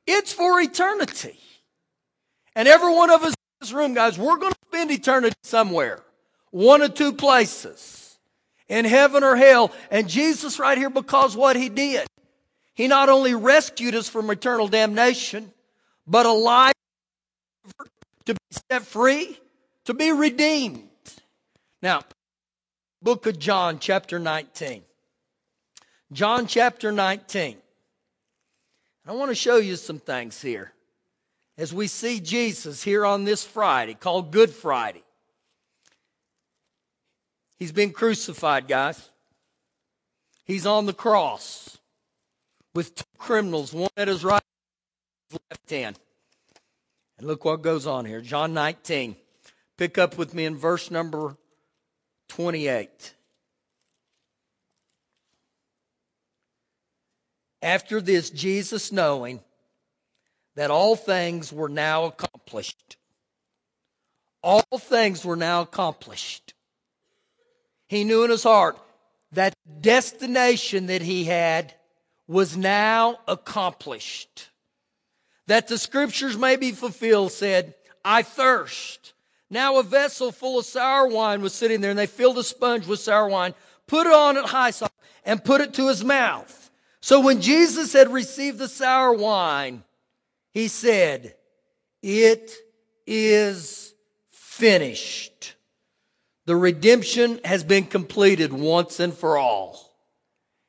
It's 0.07 0.33
for 0.33 0.61
eternity. 0.61 1.39
And 2.55 2.67
every 2.67 2.93
one 2.93 3.11
of 3.11 3.23
us 3.23 3.31
in 3.31 3.35
this 3.61 3.73
room, 3.73 3.95
guys, 3.95 4.19
we're 4.19 4.39
going 4.39 4.53
to 4.53 4.59
spend 4.69 4.91
eternity 4.91 5.37
somewhere. 5.43 6.03
One 6.51 6.83
or 6.83 6.89
two 6.89 7.13
places. 7.13 8.19
In 8.69 8.85
heaven 8.85 9.23
or 9.23 9.37
hell. 9.37 9.73
And 9.91 10.09
Jesus 10.09 10.59
right 10.59 10.79
here, 10.79 10.91
because 10.91 11.37
what 11.37 11.57
he 11.57 11.69
did. 11.69 12.07
He 12.75 12.89
not 12.89 13.09
only 13.09 13.35
rescued 13.35 13.95
us 13.95 14.09
from 14.09 14.31
eternal 14.31 14.69
damnation, 14.69 15.53
but 16.07 16.27
alive 16.27 16.73
to 18.25 18.35
be 18.35 18.41
set 18.71 18.83
free, 18.83 19.39
to 19.85 19.95
be 19.95 20.13
redeemed. 20.13 20.90
Now, 21.83 22.03
book 23.01 23.27
of 23.27 23.39
John, 23.39 23.79
chapter 23.79 24.19
19. 24.19 24.83
John 26.13 26.47
chapter 26.47 26.93
19. 26.93 27.57
I 29.07 29.13
want 29.13 29.31
to 29.31 29.35
show 29.35 29.57
you 29.57 29.77
some 29.77 29.99
things 29.99 30.43
here 30.43 30.73
as 31.57 31.73
we 31.73 31.87
see 31.87 32.21
Jesus 32.21 32.83
here 32.83 33.07
on 33.07 33.25
this 33.25 33.45
Friday 33.45 33.95
called 33.95 34.31
Good 34.31 34.51
Friday. 34.51 35.03
He's 37.59 37.73
been 37.73 37.93
crucified, 37.93 38.69
guys. 38.69 39.11
He's 40.45 40.67
on 40.67 40.87
the 40.87 40.93
cross. 40.93 41.79
with 42.75 42.95
two 42.95 43.05
criminals, 43.19 43.73
one 43.73 43.91
at 43.97 44.07
his 44.07 44.23
right, 44.25 44.43
his 45.29 45.41
left 45.51 45.71
hand. 45.71 45.99
And 47.19 47.27
look 47.27 47.45
what 47.45 47.63
goes 47.63 47.87
on 47.87 48.05
here. 48.05 48.21
John 48.21 48.55
19. 48.55 49.17
Pick 49.77 49.99
up 49.99 50.17
with 50.19 50.35
me 50.35 50.45
in 50.45 50.57
verse 50.57 50.91
number 50.91 51.37
28. 52.31 53.15
After 57.61 58.01
this, 58.01 58.31
Jesus, 58.31 58.91
knowing 58.91 59.41
that 60.55 60.71
all 60.71 60.97
things 60.97 61.53
were 61.53 61.69
now 61.69 62.05
accomplished, 62.05 62.97
all 64.43 64.63
things 64.79 65.25
were 65.25 65.37
now 65.37 65.63
accomplished. 65.63 66.55
He 67.89 68.05
knew 68.05 68.25
in 68.25 68.31
his 68.31 68.45
heart 68.45 68.79
that 69.33 69.53
destination 69.81 70.87
that 70.87 71.03
he 71.03 71.25
had 71.25 71.75
was 72.29 72.57
now 72.57 73.19
accomplished. 73.27 74.49
That 75.49 75.67
the 75.67 75.79
scriptures 75.79 76.39
may 76.39 76.55
be 76.57 76.71
fulfilled 76.71 77.33
said, 77.33 77.75
I 78.05 78.23
thirst. 78.23 79.15
Now 79.51 79.79
a 79.79 79.83
vessel 79.83 80.31
full 80.31 80.61
of 80.61 80.65
sour 80.65 81.09
wine 81.09 81.43
was 81.43 81.53
sitting 81.53 81.81
there 81.81 81.91
and 81.91 81.99
they 81.99 82.07
filled 82.07 82.39
a 82.39 82.45
sponge 82.45 82.87
with 82.87 83.01
sour 83.01 83.29
wine, 83.29 83.55
put 83.89 84.07
it 84.07 84.13
on 84.13 84.37
at 84.37 84.49
hyssop 84.49 84.93
and 85.25 85.45
put 85.45 85.61
it 85.61 85.75
to 85.75 85.89
his 85.89 86.05
mouth. 86.05 86.71
So 87.01 87.21
when 87.21 87.41
Jesus 87.41 87.93
had 87.93 88.13
received 88.13 88.59
the 88.59 88.69
sour 88.69 89.13
wine, 89.13 89.83
he 90.53 90.69
said, 90.69 91.35
It 92.03 92.53
is 93.07 93.93
finished. 94.31 95.55
The 96.47 96.57
redemption 96.57 97.41
has 97.45 97.65
been 97.65 97.85
completed 97.85 98.53
once 98.53 99.01
and 99.01 99.15
for 99.15 99.37
all. 99.37 99.91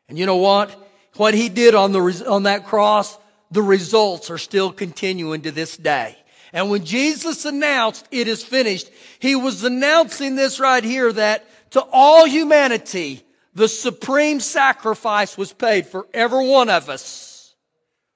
And 0.09 0.17
you 0.17 0.25
know 0.25 0.37
what? 0.37 0.89
What 1.15 1.33
he 1.33 1.49
did 1.49 1.75
on, 1.75 1.91
the, 1.91 2.25
on 2.27 2.43
that 2.43 2.65
cross, 2.65 3.17
the 3.51 3.61
results 3.61 4.29
are 4.29 4.37
still 4.37 4.71
continuing 4.71 5.41
to 5.41 5.51
this 5.51 5.75
day. 5.77 6.17
And 6.53 6.69
when 6.69 6.83
Jesus 6.83 7.45
announced 7.45 8.07
it 8.11 8.27
is 8.27 8.43
finished, 8.43 8.89
he 9.19 9.35
was 9.35 9.63
announcing 9.63 10.35
this 10.35 10.59
right 10.59 10.83
here 10.83 11.11
that 11.13 11.45
to 11.71 11.81
all 11.91 12.25
humanity, 12.25 13.23
the 13.53 13.67
supreme 13.67 14.39
sacrifice 14.39 15.37
was 15.37 15.53
paid 15.53 15.87
for 15.87 16.07
every 16.13 16.47
one 16.47 16.69
of 16.69 16.89
us 16.89 17.55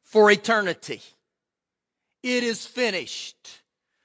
for 0.04 0.30
eternity. 0.32 1.02
It 2.24 2.44
is 2.44 2.66
finished. 2.66 3.36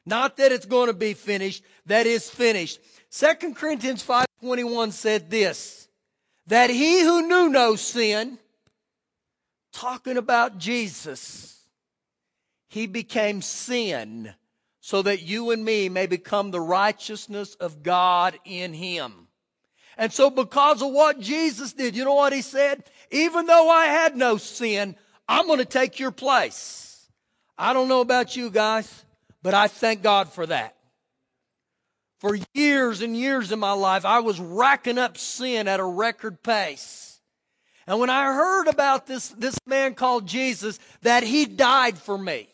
Not 0.07 0.37
that 0.37 0.53
it's 0.53 0.67
going 0.67 0.89
to 0.89 0.95
be 0.95 1.15
finished, 1.15 1.63
that 1.87 2.07
is 2.07 2.29
finished. 2.29 2.81
2 3.11 3.55
Corinthians 3.55 4.07
5:21 4.07 4.93
said 4.93 5.31
this, 5.31 5.89
that 6.47 6.71
he 6.71 7.03
who 7.03 7.29
knew 7.29 7.49
no 7.49 7.77
sin, 7.77 8.39
talking 9.73 10.17
about 10.17 10.59
Jesus, 10.59 11.60
he 12.71 12.87
became 12.87 13.43
sin 13.43 14.33
so 14.81 15.03
that 15.03 15.23
you 15.23 15.51
and 15.51 15.65
me 15.65 15.89
may 15.89 16.07
become 16.07 16.51
the 16.51 16.61
righteousness 16.61 17.57
of 17.57 17.83
God 17.83 18.39
in 18.45 18.73
him. 18.73 19.27
And 19.99 20.13
so 20.13 20.31
because 20.31 20.81
of 20.81 20.93
what 20.93 21.21
Jesus 21.21 21.73
did, 21.73 21.97
you 21.97 22.05
know 22.05 22.15
what 22.15 22.33
he 22.33 22.43
said? 22.43 22.85
Even 23.11 23.47
though 23.47 23.69
I 23.69 23.87
had 23.87 24.17
no 24.17 24.37
sin, 24.37 24.95
I'm 25.29 25.47
going 25.47 25.59
to 25.59 25.65
take 25.65 25.99
your 25.99 26.13
place. 26.13 27.09
I 27.59 27.73
don't 27.73 27.89
know 27.89 28.01
about 28.01 28.37
you 28.37 28.51
guys, 28.51 29.05
but 29.43 29.53
I 29.53 29.67
thank 29.67 30.03
God 30.03 30.33
for 30.33 30.47
that. 30.47 30.77
For 32.21 32.39
years 32.55 33.03
and 33.03 33.17
years 33.17 33.51
in 33.51 33.59
my 33.59 33.73
life, 33.73 34.05
I 34.05 34.21
was 34.21 34.39
racking 34.39 34.97
up 34.97 35.19
sin 35.19 35.67
at 35.67 35.81
a 35.81 35.85
record 35.85 36.41
pace. 36.43 37.21
And 37.87 37.99
when 37.99 38.11
I 38.11 38.27
heard 38.27 38.69
about 38.69 39.09
this, 39.09 39.31
this 39.31 39.59
man 39.67 39.95
called 39.95 40.29
Jesus, 40.29 40.79
that 41.03 41.25
he 41.25 41.47
died 41.47 41.99
for 41.99 42.17
me, 42.17 42.49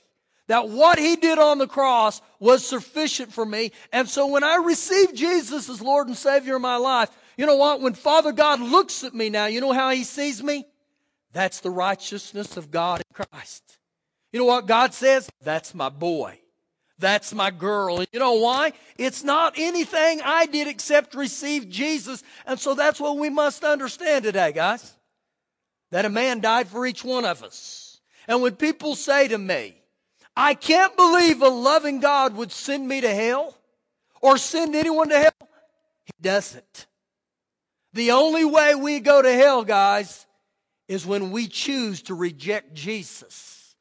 that 0.49 0.69
what 0.69 0.99
he 0.99 1.17
did 1.17 1.39
on 1.39 1.59
the 1.59 1.67
cross 1.67 2.21
was 2.39 2.65
sufficient 2.65 3.33
for 3.33 3.45
me. 3.45 3.73
And 3.93 4.09
so 4.09 4.27
when 4.27 4.45
I 4.45 4.57
received 4.57 5.17
Jesus 5.17 5.69
as 5.69 5.81
Lord 5.81 6.07
and 6.07 6.17
Savior 6.17 6.57
of 6.57 6.63
my 6.63 6.77
life, 6.77 7.11
you 7.37 7.47
know 7.47 7.57
what? 7.57 7.81
When 7.81 7.95
Father 7.95 8.33
God 8.33 8.61
looks 8.61 9.05
at 9.05 9.15
me 9.15 9.29
now, 9.29 9.47
you 9.47 9.61
know 9.61 9.73
how 9.73 9.91
He 9.91 10.05
sees 10.05 10.43
me? 10.43 10.65
That's 11.33 11.61
the 11.61 11.71
righteousness 11.71 12.57
of 12.57 12.71
God 12.71 13.01
in 13.01 13.27
Christ. 13.27 13.79
You 14.33 14.41
know 14.41 14.47
what 14.47 14.67
God 14.67 14.95
says? 14.95 15.29
That's 15.43 15.75
my 15.75 15.89
boy. 15.89 16.39
That's 16.99 17.35
my 17.35 17.51
girl. 17.51 17.99
And 17.99 18.09
you 18.13 18.21
know 18.21 18.35
why? 18.35 18.73
It's 18.97 19.23
not 19.23 19.55
anything 19.59 20.23
I 20.25 20.47
did 20.47 20.67
except 20.67 21.15
receive 21.15 21.69
Jesus. 21.69 22.23
And 22.47 22.59
so 22.59 22.75
that's 22.75 22.99
what 22.99 23.19
we 23.19 23.29
must 23.29 23.65
understand 23.65 24.25
today, 24.25 24.53
guys. 24.53 24.95
That 25.91 26.07
a 26.07 26.11
man 26.11 26.41
died 26.41 26.69
for 26.69 26.87
each 26.87 27.05
one 27.05 27.25
of 27.25 27.43
us. 27.43 28.01
And 28.27 28.41
when 28.41 28.57
people 28.57 28.97
say 28.97 29.29
to 29.29 29.39
me, 29.39 29.77
I 30.37 30.55
can't 30.55 30.95
believe 30.97 31.41
a 31.41 31.49
loving 31.49 32.01
God 32.01 32.37
would 32.37 32.53
send 32.53 32.87
me 32.87 33.01
to 33.01 33.13
hell 33.13 33.57
or 34.21 34.37
send 34.37 34.75
anyone 34.75 35.09
to 35.09 35.19
hell, 35.19 35.49
He 36.05 36.13
doesn't. 36.21 36.87
The 37.93 38.11
only 38.11 38.45
way 38.45 38.75
we 38.75 39.01
go 39.01 39.23
to 39.23 39.33
hell, 39.33 39.65
guys, 39.65 40.27
is 40.89 41.07
when 41.07 41.31
we 41.31 41.49
choose 41.49 42.03
to 42.03 42.15
reject 42.15 42.75
Jesus. 42.75 43.75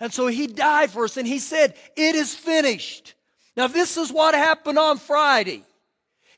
And 0.00 0.12
so 0.12 0.28
he 0.28 0.46
died 0.46 0.90
for 0.90 1.04
us 1.04 1.18
and 1.18 1.26
he 1.26 1.38
said, 1.38 1.74
It 1.94 2.14
is 2.14 2.34
finished. 2.34 3.14
Now, 3.56 3.66
this 3.66 3.98
is 3.98 4.10
what 4.10 4.34
happened 4.34 4.78
on 4.78 4.96
Friday. 4.96 5.62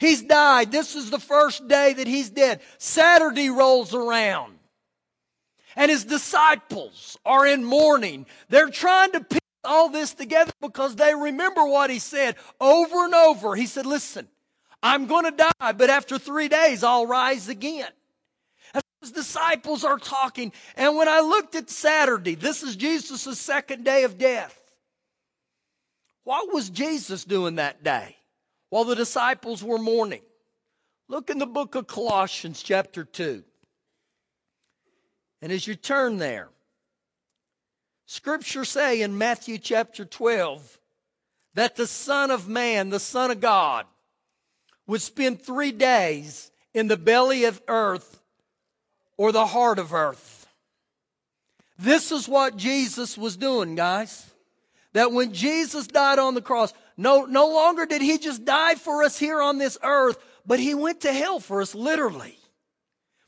He's 0.00 0.22
died. 0.22 0.72
This 0.72 0.96
is 0.96 1.10
the 1.10 1.20
first 1.20 1.68
day 1.68 1.92
that 1.92 2.08
he's 2.08 2.30
dead. 2.30 2.60
Saturday 2.78 3.50
rolls 3.50 3.94
around. 3.94 4.58
And 5.76 5.90
his 5.90 6.04
disciples 6.04 7.16
are 7.24 7.46
in 7.46 7.64
mourning. 7.64 8.26
They're 8.48 8.68
trying 8.68 9.12
to 9.12 9.20
all 9.64 9.88
this 9.88 10.14
together 10.14 10.52
because 10.60 10.96
they 10.96 11.14
remember 11.14 11.64
what 11.64 11.90
he 11.90 11.98
said 11.98 12.36
over 12.60 13.04
and 13.04 13.14
over. 13.14 13.54
He 13.54 13.66
said, 13.66 13.86
Listen, 13.86 14.28
I'm 14.82 15.06
going 15.06 15.24
to 15.24 15.44
die, 15.60 15.72
but 15.72 15.90
after 15.90 16.18
three 16.18 16.48
days, 16.48 16.82
I'll 16.82 17.06
rise 17.06 17.48
again. 17.48 17.88
And 18.74 18.82
his 19.00 19.12
disciples 19.12 19.84
are 19.84 19.98
talking. 19.98 20.52
And 20.76 20.96
when 20.96 21.08
I 21.08 21.20
looked 21.20 21.54
at 21.54 21.70
Saturday, 21.70 22.34
this 22.34 22.62
is 22.62 22.76
Jesus' 22.76 23.38
second 23.38 23.84
day 23.84 24.04
of 24.04 24.18
death. 24.18 24.58
What 26.24 26.52
was 26.52 26.70
Jesus 26.70 27.24
doing 27.24 27.56
that 27.56 27.82
day 27.82 28.16
while 28.70 28.84
the 28.84 28.94
disciples 28.94 29.62
were 29.62 29.78
mourning? 29.78 30.22
Look 31.08 31.30
in 31.30 31.38
the 31.38 31.46
book 31.46 31.74
of 31.74 31.86
Colossians, 31.86 32.62
chapter 32.62 33.04
2. 33.04 33.44
And 35.42 35.52
as 35.52 35.66
you 35.66 35.74
turn 35.74 36.18
there, 36.18 36.48
scripture 38.12 38.64
say 38.66 39.00
in 39.00 39.16
Matthew 39.16 39.56
chapter 39.56 40.04
12 40.04 40.78
that 41.54 41.76
the 41.76 41.86
Son 41.86 42.30
of 42.30 42.46
Man, 42.46 42.90
the 42.90 43.00
Son 43.00 43.30
of 43.30 43.40
God, 43.40 43.86
would 44.86 45.00
spend 45.00 45.40
three 45.40 45.72
days 45.72 46.50
in 46.74 46.88
the 46.88 46.98
belly 46.98 47.44
of 47.44 47.62
earth 47.68 48.20
or 49.16 49.32
the 49.32 49.46
heart 49.46 49.78
of 49.78 49.94
earth. 49.94 50.46
This 51.78 52.12
is 52.12 52.28
what 52.28 52.56
Jesus 52.56 53.16
was 53.16 53.38
doing, 53.38 53.76
guys. 53.76 54.30
That 54.92 55.12
when 55.12 55.32
Jesus 55.32 55.86
died 55.86 56.18
on 56.18 56.34
the 56.34 56.42
cross, 56.42 56.74
no, 56.98 57.24
no 57.24 57.48
longer 57.48 57.86
did 57.86 58.02
he 58.02 58.18
just 58.18 58.44
die 58.44 58.74
for 58.74 59.04
us 59.04 59.18
here 59.18 59.40
on 59.40 59.56
this 59.56 59.78
earth, 59.82 60.18
but 60.46 60.60
he 60.60 60.74
went 60.74 61.00
to 61.00 61.12
hell 61.14 61.40
for 61.40 61.62
us, 61.62 61.74
literally. 61.74 62.38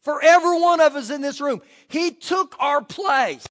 For 0.02 0.22
every 0.22 0.60
one 0.60 0.82
of 0.82 0.94
us 0.94 1.08
in 1.08 1.22
this 1.22 1.40
room. 1.40 1.62
He 1.88 2.10
took 2.10 2.54
our 2.60 2.82
place. 2.82 3.46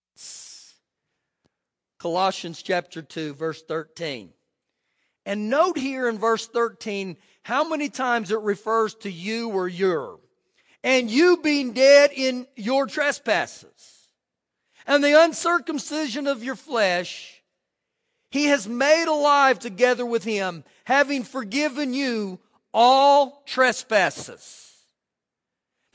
Colossians 2.04 2.62
chapter 2.62 3.02
2, 3.02 3.34
verse 3.34 3.64
13. 3.64 4.30
And 5.26 5.50
note 5.50 5.78
here 5.78 6.10
in 6.10 6.18
verse 6.18 6.46
13 6.48 7.16
how 7.44 7.70
many 7.70 7.88
times 7.88 8.30
it 8.30 8.42
refers 8.42 8.94
to 8.96 9.10
you 9.10 9.48
or 9.48 9.70
your. 9.70 10.20
And 10.84 11.10
you 11.10 11.38
being 11.38 11.72
dead 11.72 12.12
in 12.14 12.46
your 12.58 12.88
trespasses 12.88 14.10
and 14.86 15.02
the 15.02 15.24
uncircumcision 15.24 16.28
of 16.28 16.44
your 16.44 16.58
flesh, 16.58 17.42
he 18.30 18.48
has 18.48 18.68
made 18.68 19.06
alive 19.06 19.60
together 19.60 20.06
with 20.06 20.26
him, 20.26 20.66
having 20.84 21.24
forgiven 21.24 21.94
you 21.94 22.38
all 22.74 23.44
trespasses. 23.46 24.62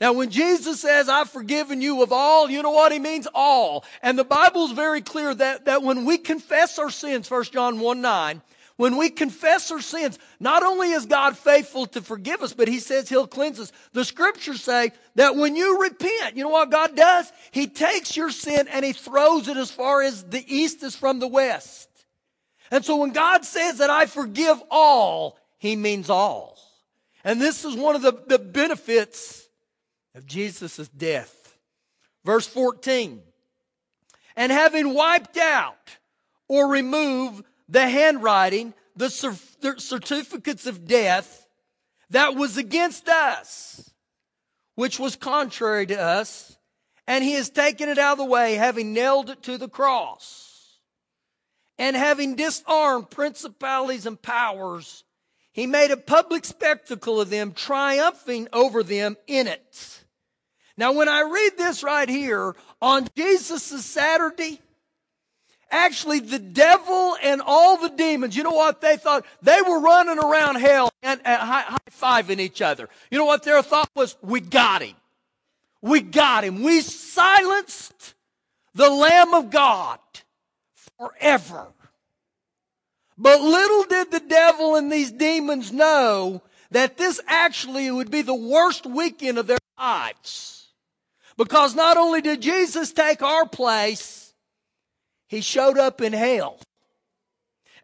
Now, 0.01 0.13
when 0.13 0.29
Jesus 0.29 0.79
says, 0.79 1.09
I've 1.09 1.29
forgiven 1.29 1.81
you 1.81 2.01
of 2.01 2.13
all, 2.13 2.49
you 2.49 2.63
know 2.63 2.71
what 2.71 2.93
he 2.93 2.99
means? 2.99 3.27
All. 3.33 3.83
And 4.01 4.17
the 4.17 4.23
Bible's 4.23 4.71
very 4.71 5.01
clear 5.01 5.35
that, 5.35 5.65
that 5.65 5.83
when 5.83 6.05
we 6.05 6.17
confess 6.17 6.79
our 6.79 6.89
sins, 6.89 7.29
1 7.29 7.43
John 7.45 7.79
1 7.79 8.01
9, 8.01 8.41
when 8.77 8.95
we 8.95 9.09
confess 9.09 9.69
our 9.71 9.81
sins, 9.81 10.17
not 10.39 10.63
only 10.63 10.91
is 10.91 11.05
God 11.05 11.37
faithful 11.37 11.85
to 11.87 12.01
forgive 12.01 12.41
us, 12.41 12.53
but 12.53 12.69
He 12.69 12.79
says 12.79 13.09
He'll 13.09 13.27
cleanse 13.27 13.59
us. 13.59 13.73
The 13.91 14.05
scriptures 14.05 14.63
say 14.63 14.93
that 15.15 15.35
when 15.35 15.57
you 15.57 15.81
repent, 15.81 16.37
you 16.37 16.43
know 16.43 16.49
what 16.49 16.71
God 16.71 16.95
does? 16.95 17.29
He 17.51 17.67
takes 17.67 18.15
your 18.15 18.31
sin 18.31 18.69
and 18.69 18.85
He 18.85 18.93
throws 18.93 19.49
it 19.49 19.57
as 19.57 19.69
far 19.69 20.01
as 20.01 20.23
the 20.23 20.45
east 20.47 20.81
is 20.81 20.95
from 20.95 21.19
the 21.19 21.27
west. 21.27 21.89
And 22.71 22.85
so 22.85 22.95
when 22.95 23.11
God 23.11 23.43
says 23.43 23.79
that 23.79 23.89
I 23.89 24.05
forgive 24.05 24.63
all, 24.71 25.37
He 25.57 25.75
means 25.75 26.09
all. 26.09 26.57
And 27.25 27.41
this 27.41 27.65
is 27.65 27.75
one 27.75 27.97
of 27.97 28.01
the, 28.01 28.13
the 28.27 28.39
benefits 28.39 29.38
of 30.19 30.25
Jesus' 30.27 30.89
death. 30.89 31.57
Verse 32.25 32.45
14. 32.45 33.21
And 34.35 34.51
having 34.51 34.93
wiped 34.93 35.37
out 35.37 35.97
or 36.49 36.67
removed 36.67 37.45
the 37.69 37.87
handwriting, 37.87 38.73
the 38.97 39.09
certificates 39.09 40.65
of 40.65 40.85
death 40.85 41.47
that 42.09 42.35
was 42.35 42.57
against 42.57 43.07
us, 43.07 43.93
which 44.75 44.99
was 44.99 45.15
contrary 45.15 45.85
to 45.85 45.97
us, 45.97 46.57
and 47.07 47.23
he 47.23 47.33
has 47.33 47.49
taken 47.49 47.87
it 47.87 47.97
out 47.97 48.13
of 48.13 48.17
the 48.17 48.25
way, 48.25 48.55
having 48.55 48.91
nailed 48.91 49.29
it 49.29 49.41
to 49.43 49.57
the 49.57 49.69
cross. 49.69 50.79
And 51.77 51.95
having 51.95 52.35
disarmed 52.35 53.09
principalities 53.09 54.05
and 54.05 54.21
powers, 54.21 55.05
he 55.53 55.65
made 55.65 55.91
a 55.91 55.97
public 55.97 56.43
spectacle 56.43 57.21
of 57.21 57.29
them, 57.29 57.53
triumphing 57.53 58.49
over 58.51 58.83
them 58.83 59.15
in 59.27 59.47
it. 59.47 60.03
Now, 60.79 60.93
when 60.93 61.09
I 61.09 61.23
read 61.23 61.57
this 61.57 61.83
right 61.83 62.07
here 62.07 62.55
on 62.81 63.05
Jesus' 63.13 63.85
Saturday, 63.85 64.61
actually 65.69 66.21
the 66.21 66.39
devil 66.39 67.17
and 67.21 67.41
all 67.45 67.75
the 67.75 67.89
demons, 67.89 68.33
you 68.33 68.43
know 68.43 68.51
what 68.51 68.79
they 68.79 68.95
thought? 68.95 69.25
They 69.41 69.61
were 69.61 69.81
running 69.81 70.17
around 70.19 70.55
hell 70.55 70.89
and, 71.03 71.19
and 71.25 71.41
high 71.41 71.75
fiving 71.91 72.39
each 72.39 72.61
other. 72.61 72.87
You 73.11 73.17
know 73.17 73.25
what 73.25 73.43
their 73.43 73.61
thought 73.61 73.89
was? 73.93 74.15
We 74.21 74.39
got 74.39 74.81
him. 74.81 74.95
We 75.81 75.99
got 75.99 76.45
him. 76.45 76.63
We 76.63 76.79
silenced 76.79 78.15
the 78.73 78.89
Lamb 78.89 79.33
of 79.33 79.49
God 79.49 79.99
forever. 80.97 81.67
But 83.17 83.41
little 83.41 83.83
did 83.83 84.11
the 84.11 84.21
devil 84.21 84.77
and 84.77 84.89
these 84.89 85.11
demons 85.11 85.73
know 85.73 86.41
that 86.71 86.95
this 86.95 87.19
actually 87.27 87.91
would 87.91 88.09
be 88.09 88.21
the 88.21 88.33
worst 88.33 88.85
weekend 88.85 89.37
of 89.39 89.45
their 89.45 89.57
lives. 89.77 90.58
Because 91.39 91.73
not 91.73 91.95
only 91.95 92.19
did 92.19 92.41
Jesus 92.41 92.91
take 92.91 93.21
our 93.21 93.47
place, 93.47 94.33
he 95.29 95.39
showed 95.39 95.77
up 95.77 96.01
in 96.01 96.11
hell. 96.11 96.59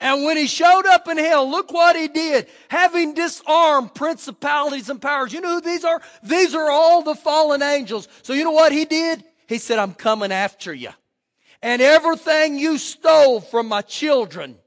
And 0.02 0.26
when 0.26 0.36
he 0.36 0.46
showed 0.46 0.86
up 0.86 1.08
in 1.08 1.18
hell, 1.18 1.50
look 1.50 1.72
what 1.72 1.96
he 1.96 2.10
did. 2.10 2.48
Having 2.68 3.14
disarmed 3.14 3.96
principalities 3.96 4.90
and 4.90 5.02
powers. 5.02 5.32
You 5.32 5.40
know 5.40 5.54
who 5.54 5.62
these 5.62 5.86
are? 5.86 6.02
These 6.22 6.54
are 6.54 6.70
all 6.70 7.02
the 7.02 7.16
fallen 7.16 7.64
angels. 7.64 8.10
So 8.24 8.34
you 8.34 8.44
know 8.44 8.52
what 8.52 8.74
he 8.74 8.84
did? 8.84 9.24
He 9.48 9.58
said, 9.58 9.80
I'm 9.80 9.94
coming 9.94 10.34
after 10.34 10.74
you. 10.74 10.90
And 11.62 11.82
everything 11.82 12.60
you 12.60 12.78
stole 12.78 13.40
from 13.40 13.70
my 13.70 13.84
children, 13.84 14.58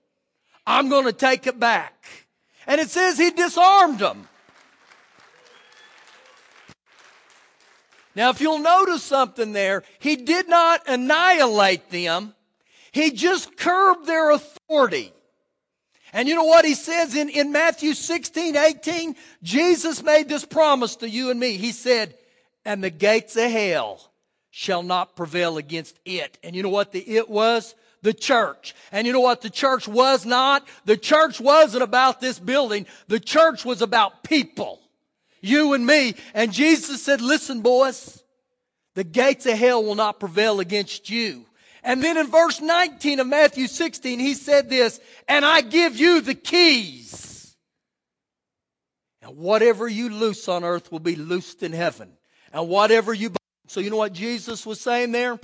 I'm 0.66 0.88
going 0.88 1.04
to 1.04 1.12
take 1.12 1.46
it 1.46 1.60
back. 1.60 2.06
And 2.66 2.80
it 2.80 2.88
says 2.88 3.18
he 3.18 3.32
disarmed 3.32 3.98
them. 3.98 4.28
Now, 8.18 8.30
if 8.30 8.40
you'll 8.40 8.58
notice 8.58 9.04
something 9.04 9.52
there, 9.52 9.84
he 10.00 10.16
did 10.16 10.48
not 10.48 10.82
annihilate 10.88 11.88
them. 11.90 12.34
He 12.90 13.12
just 13.12 13.56
curbed 13.56 14.08
their 14.08 14.32
authority. 14.32 15.12
And 16.12 16.28
you 16.28 16.34
know 16.34 16.42
what 16.42 16.64
he 16.64 16.74
says 16.74 17.14
in, 17.14 17.28
in 17.28 17.52
Matthew 17.52 17.94
16, 17.94 18.56
18? 18.56 19.14
Jesus 19.44 20.02
made 20.02 20.28
this 20.28 20.44
promise 20.44 20.96
to 20.96 21.08
you 21.08 21.30
and 21.30 21.38
me. 21.38 21.58
He 21.58 21.70
said, 21.70 22.18
and 22.64 22.82
the 22.82 22.90
gates 22.90 23.36
of 23.36 23.52
hell 23.52 24.10
shall 24.50 24.82
not 24.82 25.14
prevail 25.14 25.56
against 25.56 25.96
it. 26.04 26.40
And 26.42 26.56
you 26.56 26.64
know 26.64 26.70
what 26.70 26.90
the 26.90 27.08
it 27.08 27.30
was? 27.30 27.76
The 28.02 28.14
church. 28.14 28.74
And 28.90 29.06
you 29.06 29.12
know 29.12 29.20
what 29.20 29.42
the 29.42 29.50
church 29.50 29.86
was 29.86 30.26
not? 30.26 30.66
The 30.86 30.96
church 30.96 31.40
wasn't 31.40 31.84
about 31.84 32.20
this 32.20 32.40
building. 32.40 32.86
The 33.06 33.20
church 33.20 33.64
was 33.64 33.80
about 33.80 34.24
people. 34.24 34.80
You 35.40 35.74
and 35.74 35.86
me. 35.86 36.14
And 36.34 36.52
Jesus 36.52 37.02
said, 37.02 37.20
listen, 37.20 37.60
boys, 37.60 38.22
the 38.94 39.04
gates 39.04 39.46
of 39.46 39.58
hell 39.58 39.84
will 39.84 39.94
not 39.94 40.20
prevail 40.20 40.60
against 40.60 41.10
you. 41.10 41.44
And 41.82 42.02
then 42.02 42.16
in 42.16 42.26
verse 42.26 42.60
19 42.60 43.20
of 43.20 43.26
Matthew 43.26 43.66
16, 43.66 44.18
he 44.18 44.34
said 44.34 44.68
this, 44.68 45.00
and 45.28 45.44
I 45.44 45.60
give 45.60 45.96
you 45.96 46.20
the 46.20 46.34
keys. 46.34 47.56
And 49.22 49.36
whatever 49.36 49.86
you 49.86 50.08
loose 50.08 50.48
on 50.48 50.64
earth 50.64 50.90
will 50.90 51.00
be 51.00 51.16
loosed 51.16 51.62
in 51.62 51.72
heaven. 51.72 52.12
And 52.52 52.68
whatever 52.68 53.12
you 53.14 53.30
bind. 53.30 53.38
So 53.68 53.80
you 53.80 53.90
know 53.90 53.96
what 53.96 54.12
Jesus 54.12 54.64
was 54.66 54.80
saying 54.80 55.12
there? 55.12 55.38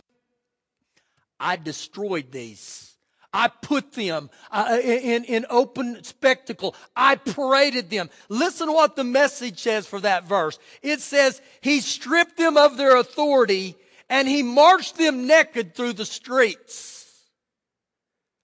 I 1.39 1.57
destroyed 1.57 2.33
these. 2.33 2.94
I 3.35 3.49
put 3.49 3.93
them 3.93 4.31
uh, 4.53 4.79
in, 4.81 5.25
in 5.25 5.45
open 5.51 6.05
spectacle. 6.05 6.77
I 6.95 7.17
paraded 7.17 7.91
them. 7.91 8.09
Listen 8.29 8.73
what 8.73 8.95
the 8.95 9.03
message 9.03 9.59
says 9.59 9.89
for 9.89 10.01
that 10.01 10.29
verse. 10.29 10.57
It 10.83 11.01
says, 11.01 11.43
He 11.61 11.81
stripped 11.81 12.37
them 12.37 12.57
of 12.57 12.77
their 12.77 12.97
authority 12.97 13.75
and 14.09 14.29
he 14.29 14.45
marched 14.45 14.97
them 14.97 15.27
naked 15.27 15.75
through 15.75 15.95
the 15.95 16.05
streets. 16.05 16.95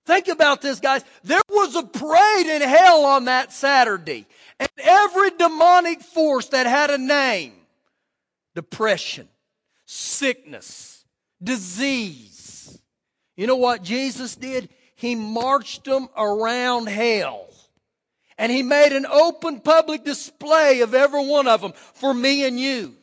Think 0.06 0.26
about 0.26 0.60
this, 0.60 0.80
guys. 0.80 1.04
There 1.22 1.42
was 1.48 1.76
a 1.76 1.84
parade 1.84 2.46
in 2.46 2.62
hell 2.62 3.04
on 3.04 3.26
that 3.26 3.52
Saturday. 3.52 4.26
And 4.58 4.68
every 4.78 5.30
demonic 5.30 6.02
force 6.02 6.48
that 6.48 6.66
had 6.66 6.90
a 6.90 6.98
name 6.98 7.52
depression, 8.56 9.28
sickness, 9.86 11.04
disease. 11.40 12.80
You 13.36 13.46
know 13.46 13.56
what 13.56 13.84
Jesus 13.84 14.34
did? 14.34 14.68
He 15.00 15.14
marched 15.14 15.84
them 15.84 16.10
around 16.14 16.86
hell. 16.86 17.48
And 18.36 18.52
he 18.52 18.62
made 18.62 18.92
an 18.92 19.06
open 19.06 19.60
public 19.60 20.04
display 20.04 20.82
of 20.82 20.92
every 20.92 21.26
one 21.26 21.48
of 21.48 21.62
them 21.62 21.72
for 21.94 22.12
me 22.12 22.46
and 22.46 22.60
you. 22.60 22.94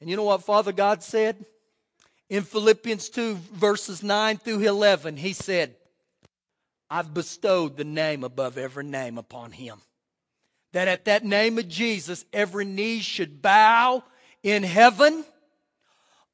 And 0.00 0.08
you 0.08 0.16
know 0.16 0.24
what 0.24 0.42
Father 0.42 0.72
God 0.72 1.02
said? 1.02 1.44
In 2.30 2.42
Philippians 2.42 3.10
2, 3.10 3.34
verses 3.52 4.02
9 4.02 4.38
through 4.38 4.60
11, 4.60 5.18
he 5.18 5.34
said, 5.34 5.74
I've 6.88 7.12
bestowed 7.12 7.76
the 7.76 7.84
name 7.84 8.24
above 8.24 8.56
every 8.56 8.84
name 8.84 9.18
upon 9.18 9.52
him. 9.52 9.76
That 10.72 10.88
at 10.88 11.04
that 11.04 11.22
name 11.22 11.58
of 11.58 11.68
Jesus, 11.68 12.24
every 12.32 12.64
knee 12.64 13.00
should 13.00 13.42
bow 13.42 14.02
in 14.42 14.62
heaven, 14.62 15.22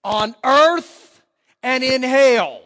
on 0.04 0.36
earth, 0.44 1.22
and 1.60 1.82
in 1.82 2.04
hell. 2.04 2.62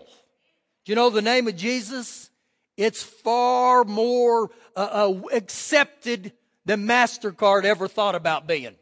Do 0.85 0.93
you 0.93 0.97
know 0.97 1.11
the 1.11 1.23
name 1.23 1.49
of 1.49 1.57
Jesus? 1.57 2.31
It's 2.77 3.03
far 3.03 3.85
more 3.85 4.51
uh, 4.77 4.81
uh, 4.81 5.21
accepted 5.33 6.33
than 6.67 6.87
MasterCard 6.87 7.65
ever 7.65 7.89
thought 7.89 8.15
about 8.15 8.47
being. 8.47 8.75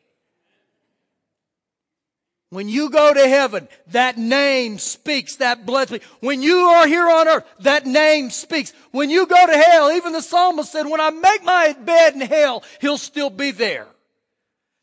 When 2.50 2.68
you 2.68 2.90
go 2.90 3.14
to 3.14 3.28
heaven, 3.28 3.66
that 3.88 4.18
name 4.18 4.78
speaks, 4.78 5.36
that 5.36 5.66
speaks. 5.66 6.04
When 6.20 6.42
you 6.42 6.56
are 6.56 6.86
here 6.86 7.08
on 7.08 7.26
earth, 7.26 7.44
that 7.60 7.86
name 7.86 8.28
speaks. 8.28 8.74
When 8.90 9.08
you 9.08 9.26
go 9.26 9.46
to 9.46 9.56
hell, 9.56 9.90
even 9.90 10.12
the 10.12 10.20
psalmist 10.20 10.70
said, 10.70 10.86
when 10.86 11.00
I 11.00 11.08
make 11.10 11.44
my 11.44 11.74
bed 11.80 12.14
in 12.14 12.20
hell, 12.20 12.62
he'll 12.80 12.98
still 12.98 13.30
be 13.30 13.52
there. 13.52 13.86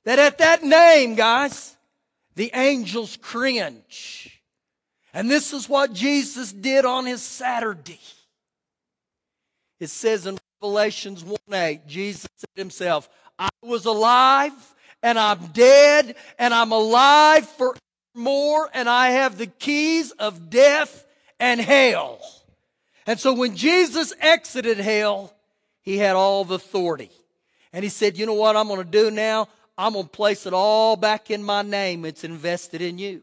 That 0.05 0.17
at 0.17 0.39
that 0.39 0.63
name, 0.63 1.13
guys, 1.13 1.75
the 2.35 2.49
angels 2.55 3.17
cringe. 3.17 4.38
And 5.13 5.29
this 5.29 5.53
is 5.53 5.67
what 5.67 5.93
Jesus 5.93 6.51
did 6.53 6.85
on 6.85 7.05
his 7.05 7.21
Saturday. 7.21 7.99
It 9.79 9.89
says 9.89 10.25
in 10.25 10.37
Revelations 10.61 11.23
1 11.23 11.37
8, 11.51 11.87
Jesus 11.87 12.27
said 12.35 12.49
himself, 12.55 13.09
I 13.37 13.49
was 13.61 13.85
alive 13.85 14.53
and 15.01 15.17
I'm 15.17 15.47
dead 15.47 16.15
and 16.37 16.53
I'm 16.53 16.71
alive 16.71 17.47
forevermore 17.49 18.69
and 18.73 18.89
I 18.89 19.11
have 19.11 19.37
the 19.37 19.47
keys 19.47 20.11
of 20.11 20.49
death 20.49 21.05
and 21.39 21.59
hell. 21.59 22.19
And 23.07 23.19
so 23.19 23.33
when 23.33 23.55
Jesus 23.55 24.13
exited 24.19 24.77
hell, 24.77 25.33
he 25.81 25.97
had 25.97 26.15
all 26.15 26.45
the 26.45 26.55
authority. 26.55 27.09
And 27.71 27.83
he 27.83 27.89
said, 27.89 28.17
you 28.17 28.25
know 28.25 28.33
what 28.33 28.55
I'm 28.55 28.67
going 28.67 28.83
to 28.83 28.91
do 28.91 29.09
now? 29.09 29.47
I'm 29.77 29.93
going 29.93 30.05
to 30.05 30.11
place 30.11 30.45
it 30.45 30.53
all 30.53 30.97
back 30.97 31.31
in 31.31 31.41
my 31.41 31.61
name. 31.61 32.03
It's 32.03 32.23
invested 32.23 32.81
in 32.81 32.97
you. 32.97 33.21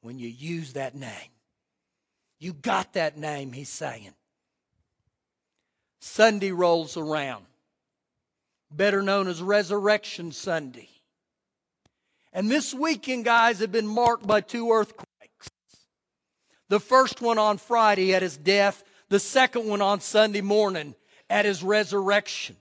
When 0.00 0.18
you 0.18 0.28
use 0.28 0.74
that 0.74 0.94
name, 0.94 1.30
you 2.38 2.52
got 2.52 2.92
that 2.94 3.16
name, 3.16 3.52
he's 3.52 3.68
saying. 3.68 4.14
Sunday 6.00 6.52
rolls 6.52 6.96
around 6.96 7.44
better 8.70 9.02
known 9.02 9.28
as 9.28 9.42
Resurrection 9.42 10.32
Sunday. 10.32 10.88
And 12.32 12.50
this 12.50 12.74
weekend, 12.74 13.24
guys, 13.24 13.60
have 13.60 13.72
been 13.72 13.86
marked 13.86 14.26
by 14.26 14.40
two 14.40 14.70
earthquakes. 14.70 15.50
The 16.68 16.80
first 16.80 17.22
one 17.22 17.38
on 17.38 17.56
Friday 17.56 18.14
at 18.14 18.22
his 18.22 18.36
death, 18.36 18.84
the 19.08 19.18
second 19.18 19.66
one 19.66 19.80
on 19.80 20.00
Sunday 20.00 20.42
morning 20.42 20.94
at 21.30 21.46
his 21.46 21.62
resurrection. 21.62 22.56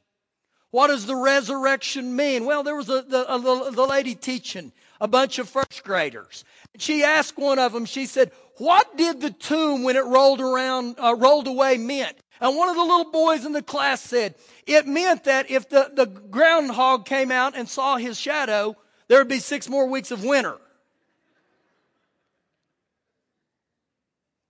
What 0.71 0.87
does 0.87 1.05
the 1.05 1.15
resurrection 1.15 2.15
mean? 2.15 2.45
Well, 2.45 2.63
there 2.63 2.75
was 2.75 2.89
a, 2.89 3.01
the, 3.01 3.33
a, 3.33 3.71
the 3.71 3.85
lady 3.85 4.15
teaching 4.15 4.71
a 4.99 5.07
bunch 5.07 5.39
of 5.39 5.49
first 5.49 5.83
graders. 5.83 6.43
She 6.77 7.03
asked 7.03 7.37
one 7.37 7.59
of 7.59 7.73
them, 7.73 7.85
she 7.85 8.05
said, 8.05 8.31
what 8.57 8.97
did 8.97 9.21
the 9.21 9.31
tomb 9.31 9.83
when 9.83 9.95
it 9.95 10.05
rolled 10.05 10.41
around, 10.41 10.95
uh, 10.99 11.15
rolled 11.15 11.47
away 11.47 11.77
meant? 11.77 12.17
And 12.39 12.55
one 12.55 12.69
of 12.69 12.75
the 12.75 12.81
little 12.81 13.11
boys 13.11 13.45
in 13.45 13.51
the 13.51 13.61
class 13.61 14.01
said, 14.01 14.35
it 14.65 14.87
meant 14.87 15.23
that 15.25 15.49
if 15.49 15.69
the, 15.69 15.91
the 15.93 16.05
groundhog 16.05 17.05
came 17.05 17.31
out 17.31 17.55
and 17.55 17.69
saw 17.69 17.97
his 17.97 18.19
shadow, 18.19 18.75
there 19.07 19.19
would 19.19 19.27
be 19.27 19.39
six 19.39 19.69
more 19.69 19.87
weeks 19.87 20.11
of 20.11 20.23
winter. 20.23 20.57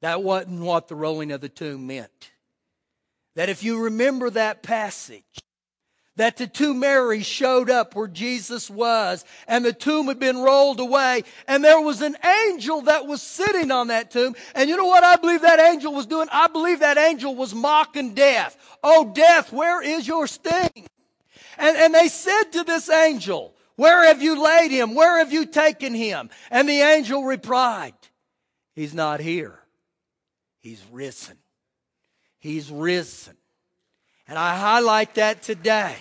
That 0.01 0.21
wasn't 0.21 0.61
what 0.61 0.87
the 0.87 0.95
rolling 0.95 1.31
of 1.31 1.41
the 1.41 1.49
tomb 1.49 1.87
meant. 1.87 2.31
That 3.35 3.49
if 3.49 3.63
you 3.63 3.83
remember 3.83 4.29
that 4.29 4.63
passage, 4.63 5.23
that 6.17 6.37
the 6.37 6.45
two 6.45 6.73
Marys 6.73 7.25
showed 7.25 7.69
up 7.69 7.95
where 7.95 8.07
Jesus 8.07 8.69
was 8.69 9.25
and 9.47 9.63
the 9.63 9.73
tomb 9.73 10.07
had 10.07 10.19
been 10.19 10.37
rolled 10.37 10.79
away 10.79 11.23
and 11.47 11.63
there 11.63 11.81
was 11.81 12.01
an 12.01 12.17
angel 12.49 12.81
that 12.81 13.07
was 13.07 13.21
sitting 13.21 13.71
on 13.71 13.87
that 13.87 14.11
tomb. 14.11 14.35
And 14.53 14.69
you 14.69 14.77
know 14.77 14.85
what 14.85 15.03
I 15.03 15.15
believe 15.15 15.41
that 15.41 15.59
angel 15.59 15.93
was 15.93 16.05
doing? 16.05 16.27
I 16.31 16.47
believe 16.47 16.81
that 16.81 16.97
angel 16.97 17.33
was 17.35 17.55
mocking 17.55 18.13
death. 18.13 18.57
Oh, 18.83 19.11
death, 19.13 19.51
where 19.53 19.81
is 19.81 20.07
your 20.07 20.27
sting? 20.27 20.87
And, 21.57 21.77
and 21.77 21.93
they 21.93 22.07
said 22.07 22.51
to 22.51 22.63
this 22.63 22.89
angel, 22.89 23.55
where 23.77 24.05
have 24.07 24.21
you 24.21 24.43
laid 24.43 24.71
him? 24.71 24.95
Where 24.95 25.19
have 25.19 25.31
you 25.31 25.45
taken 25.45 25.93
him? 25.93 26.29
And 26.51 26.67
the 26.67 26.81
angel 26.81 27.23
replied, 27.23 27.93
He's 28.73 28.93
not 28.93 29.19
here. 29.19 29.59
He's 30.59 30.83
risen. 30.91 31.37
He's 32.39 32.69
risen. 32.71 33.35
And 34.27 34.37
I 34.37 34.57
highlight 34.57 35.15
that 35.15 35.41
today. 35.41 35.95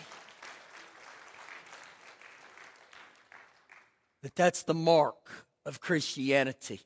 That 4.26 4.34
that's 4.34 4.64
the 4.64 4.74
mark 4.74 5.46
of 5.64 5.80
Christianity. 5.80 6.80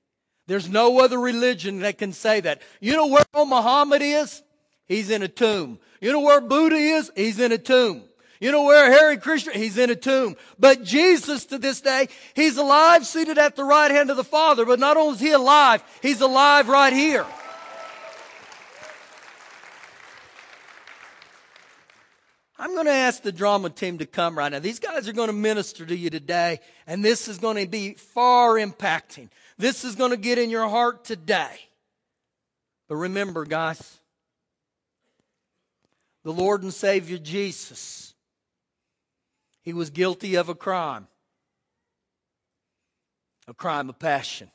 There's 0.46 0.68
no 0.68 1.00
other 1.00 1.18
religion 1.18 1.78
that 1.78 1.96
can 1.96 2.12
say 2.12 2.40
that. 2.40 2.60
You 2.80 2.92
know 2.92 3.06
where 3.06 3.24
Muhammad 3.34 4.02
is? 4.02 4.42
He's 4.86 5.08
in 5.08 5.22
a 5.22 5.28
tomb. 5.28 5.78
You 6.02 6.12
know 6.12 6.20
where 6.20 6.42
Buddha 6.42 6.76
is? 6.76 7.10
He's 7.16 7.40
in 7.40 7.50
a 7.50 7.56
tomb. 7.56 8.02
You 8.40 8.52
know 8.52 8.64
where 8.64 8.92
Hare 8.92 9.16
Krishna? 9.16 9.54
He's 9.54 9.78
in 9.78 9.88
a 9.88 9.96
tomb. 9.96 10.36
But 10.58 10.84
Jesus 10.84 11.46
to 11.46 11.56
this 11.56 11.80
day, 11.80 12.08
He's 12.34 12.58
alive, 12.58 13.06
seated 13.06 13.38
at 13.38 13.56
the 13.56 13.64
right 13.64 13.90
hand 13.90 14.10
of 14.10 14.18
the 14.18 14.22
Father. 14.22 14.66
But 14.66 14.78
not 14.78 14.98
only 14.98 15.14
is 15.14 15.20
He 15.20 15.32
alive, 15.32 15.82
He's 16.02 16.20
alive 16.20 16.68
right 16.68 16.92
here. 16.92 17.24
I'm 22.60 22.74
going 22.74 22.84
to 22.84 22.92
ask 22.92 23.22
the 23.22 23.32
drama 23.32 23.70
team 23.70 23.96
to 23.98 24.06
come 24.06 24.36
right 24.36 24.52
now. 24.52 24.58
These 24.58 24.80
guys 24.80 25.08
are 25.08 25.14
going 25.14 25.28
to 25.28 25.32
minister 25.32 25.86
to 25.86 25.96
you 25.96 26.10
today, 26.10 26.60
and 26.86 27.02
this 27.02 27.26
is 27.26 27.38
going 27.38 27.56
to 27.56 27.66
be 27.66 27.94
far 27.94 28.56
impacting. 28.56 29.30
This 29.56 29.82
is 29.82 29.96
going 29.96 30.10
to 30.10 30.18
get 30.18 30.36
in 30.36 30.50
your 30.50 30.68
heart 30.68 31.02
today. 31.02 31.58
But 32.86 32.96
remember, 32.96 33.46
guys, 33.46 33.98
the 36.22 36.34
Lord 36.34 36.62
and 36.62 36.72
Savior 36.72 37.16
Jesus, 37.16 38.12
He 39.62 39.72
was 39.72 39.88
guilty 39.88 40.34
of 40.34 40.50
a 40.50 40.54
crime, 40.54 41.06
a 43.48 43.54
crime 43.54 43.88
of 43.88 43.98
passion. 43.98 44.50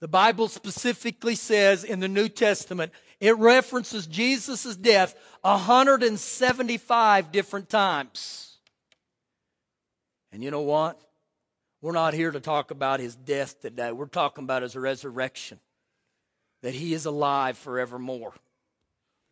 The 0.00 0.08
Bible 0.08 0.48
specifically 0.48 1.34
says 1.34 1.84
in 1.84 2.00
the 2.00 2.08
New 2.08 2.30
Testament, 2.30 2.90
it 3.20 3.36
references 3.36 4.06
Jesus' 4.06 4.76
death 4.76 5.14
175 5.42 7.32
different 7.32 7.68
times. 7.68 8.56
And 10.32 10.42
you 10.42 10.50
know 10.50 10.62
what? 10.62 11.00
We're 11.82 11.92
not 11.92 12.14
here 12.14 12.30
to 12.30 12.40
talk 12.40 12.70
about 12.70 13.00
his 13.00 13.16
death 13.16 13.60
today. 13.60 13.92
We're 13.92 14.06
talking 14.06 14.44
about 14.44 14.62
his 14.62 14.76
resurrection, 14.76 15.58
that 16.62 16.74
he 16.74 16.94
is 16.94 17.06
alive 17.06 17.56
forevermore. 17.56 18.34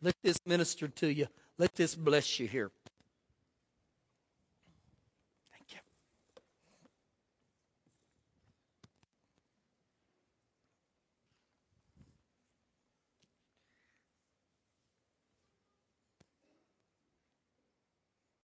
Let 0.01 0.15
this 0.23 0.37
minister 0.45 0.87
to 0.87 1.07
you. 1.07 1.27
Let 1.57 1.75
this 1.75 1.93
bless 1.93 2.39
you 2.39 2.47
here. 2.47 2.71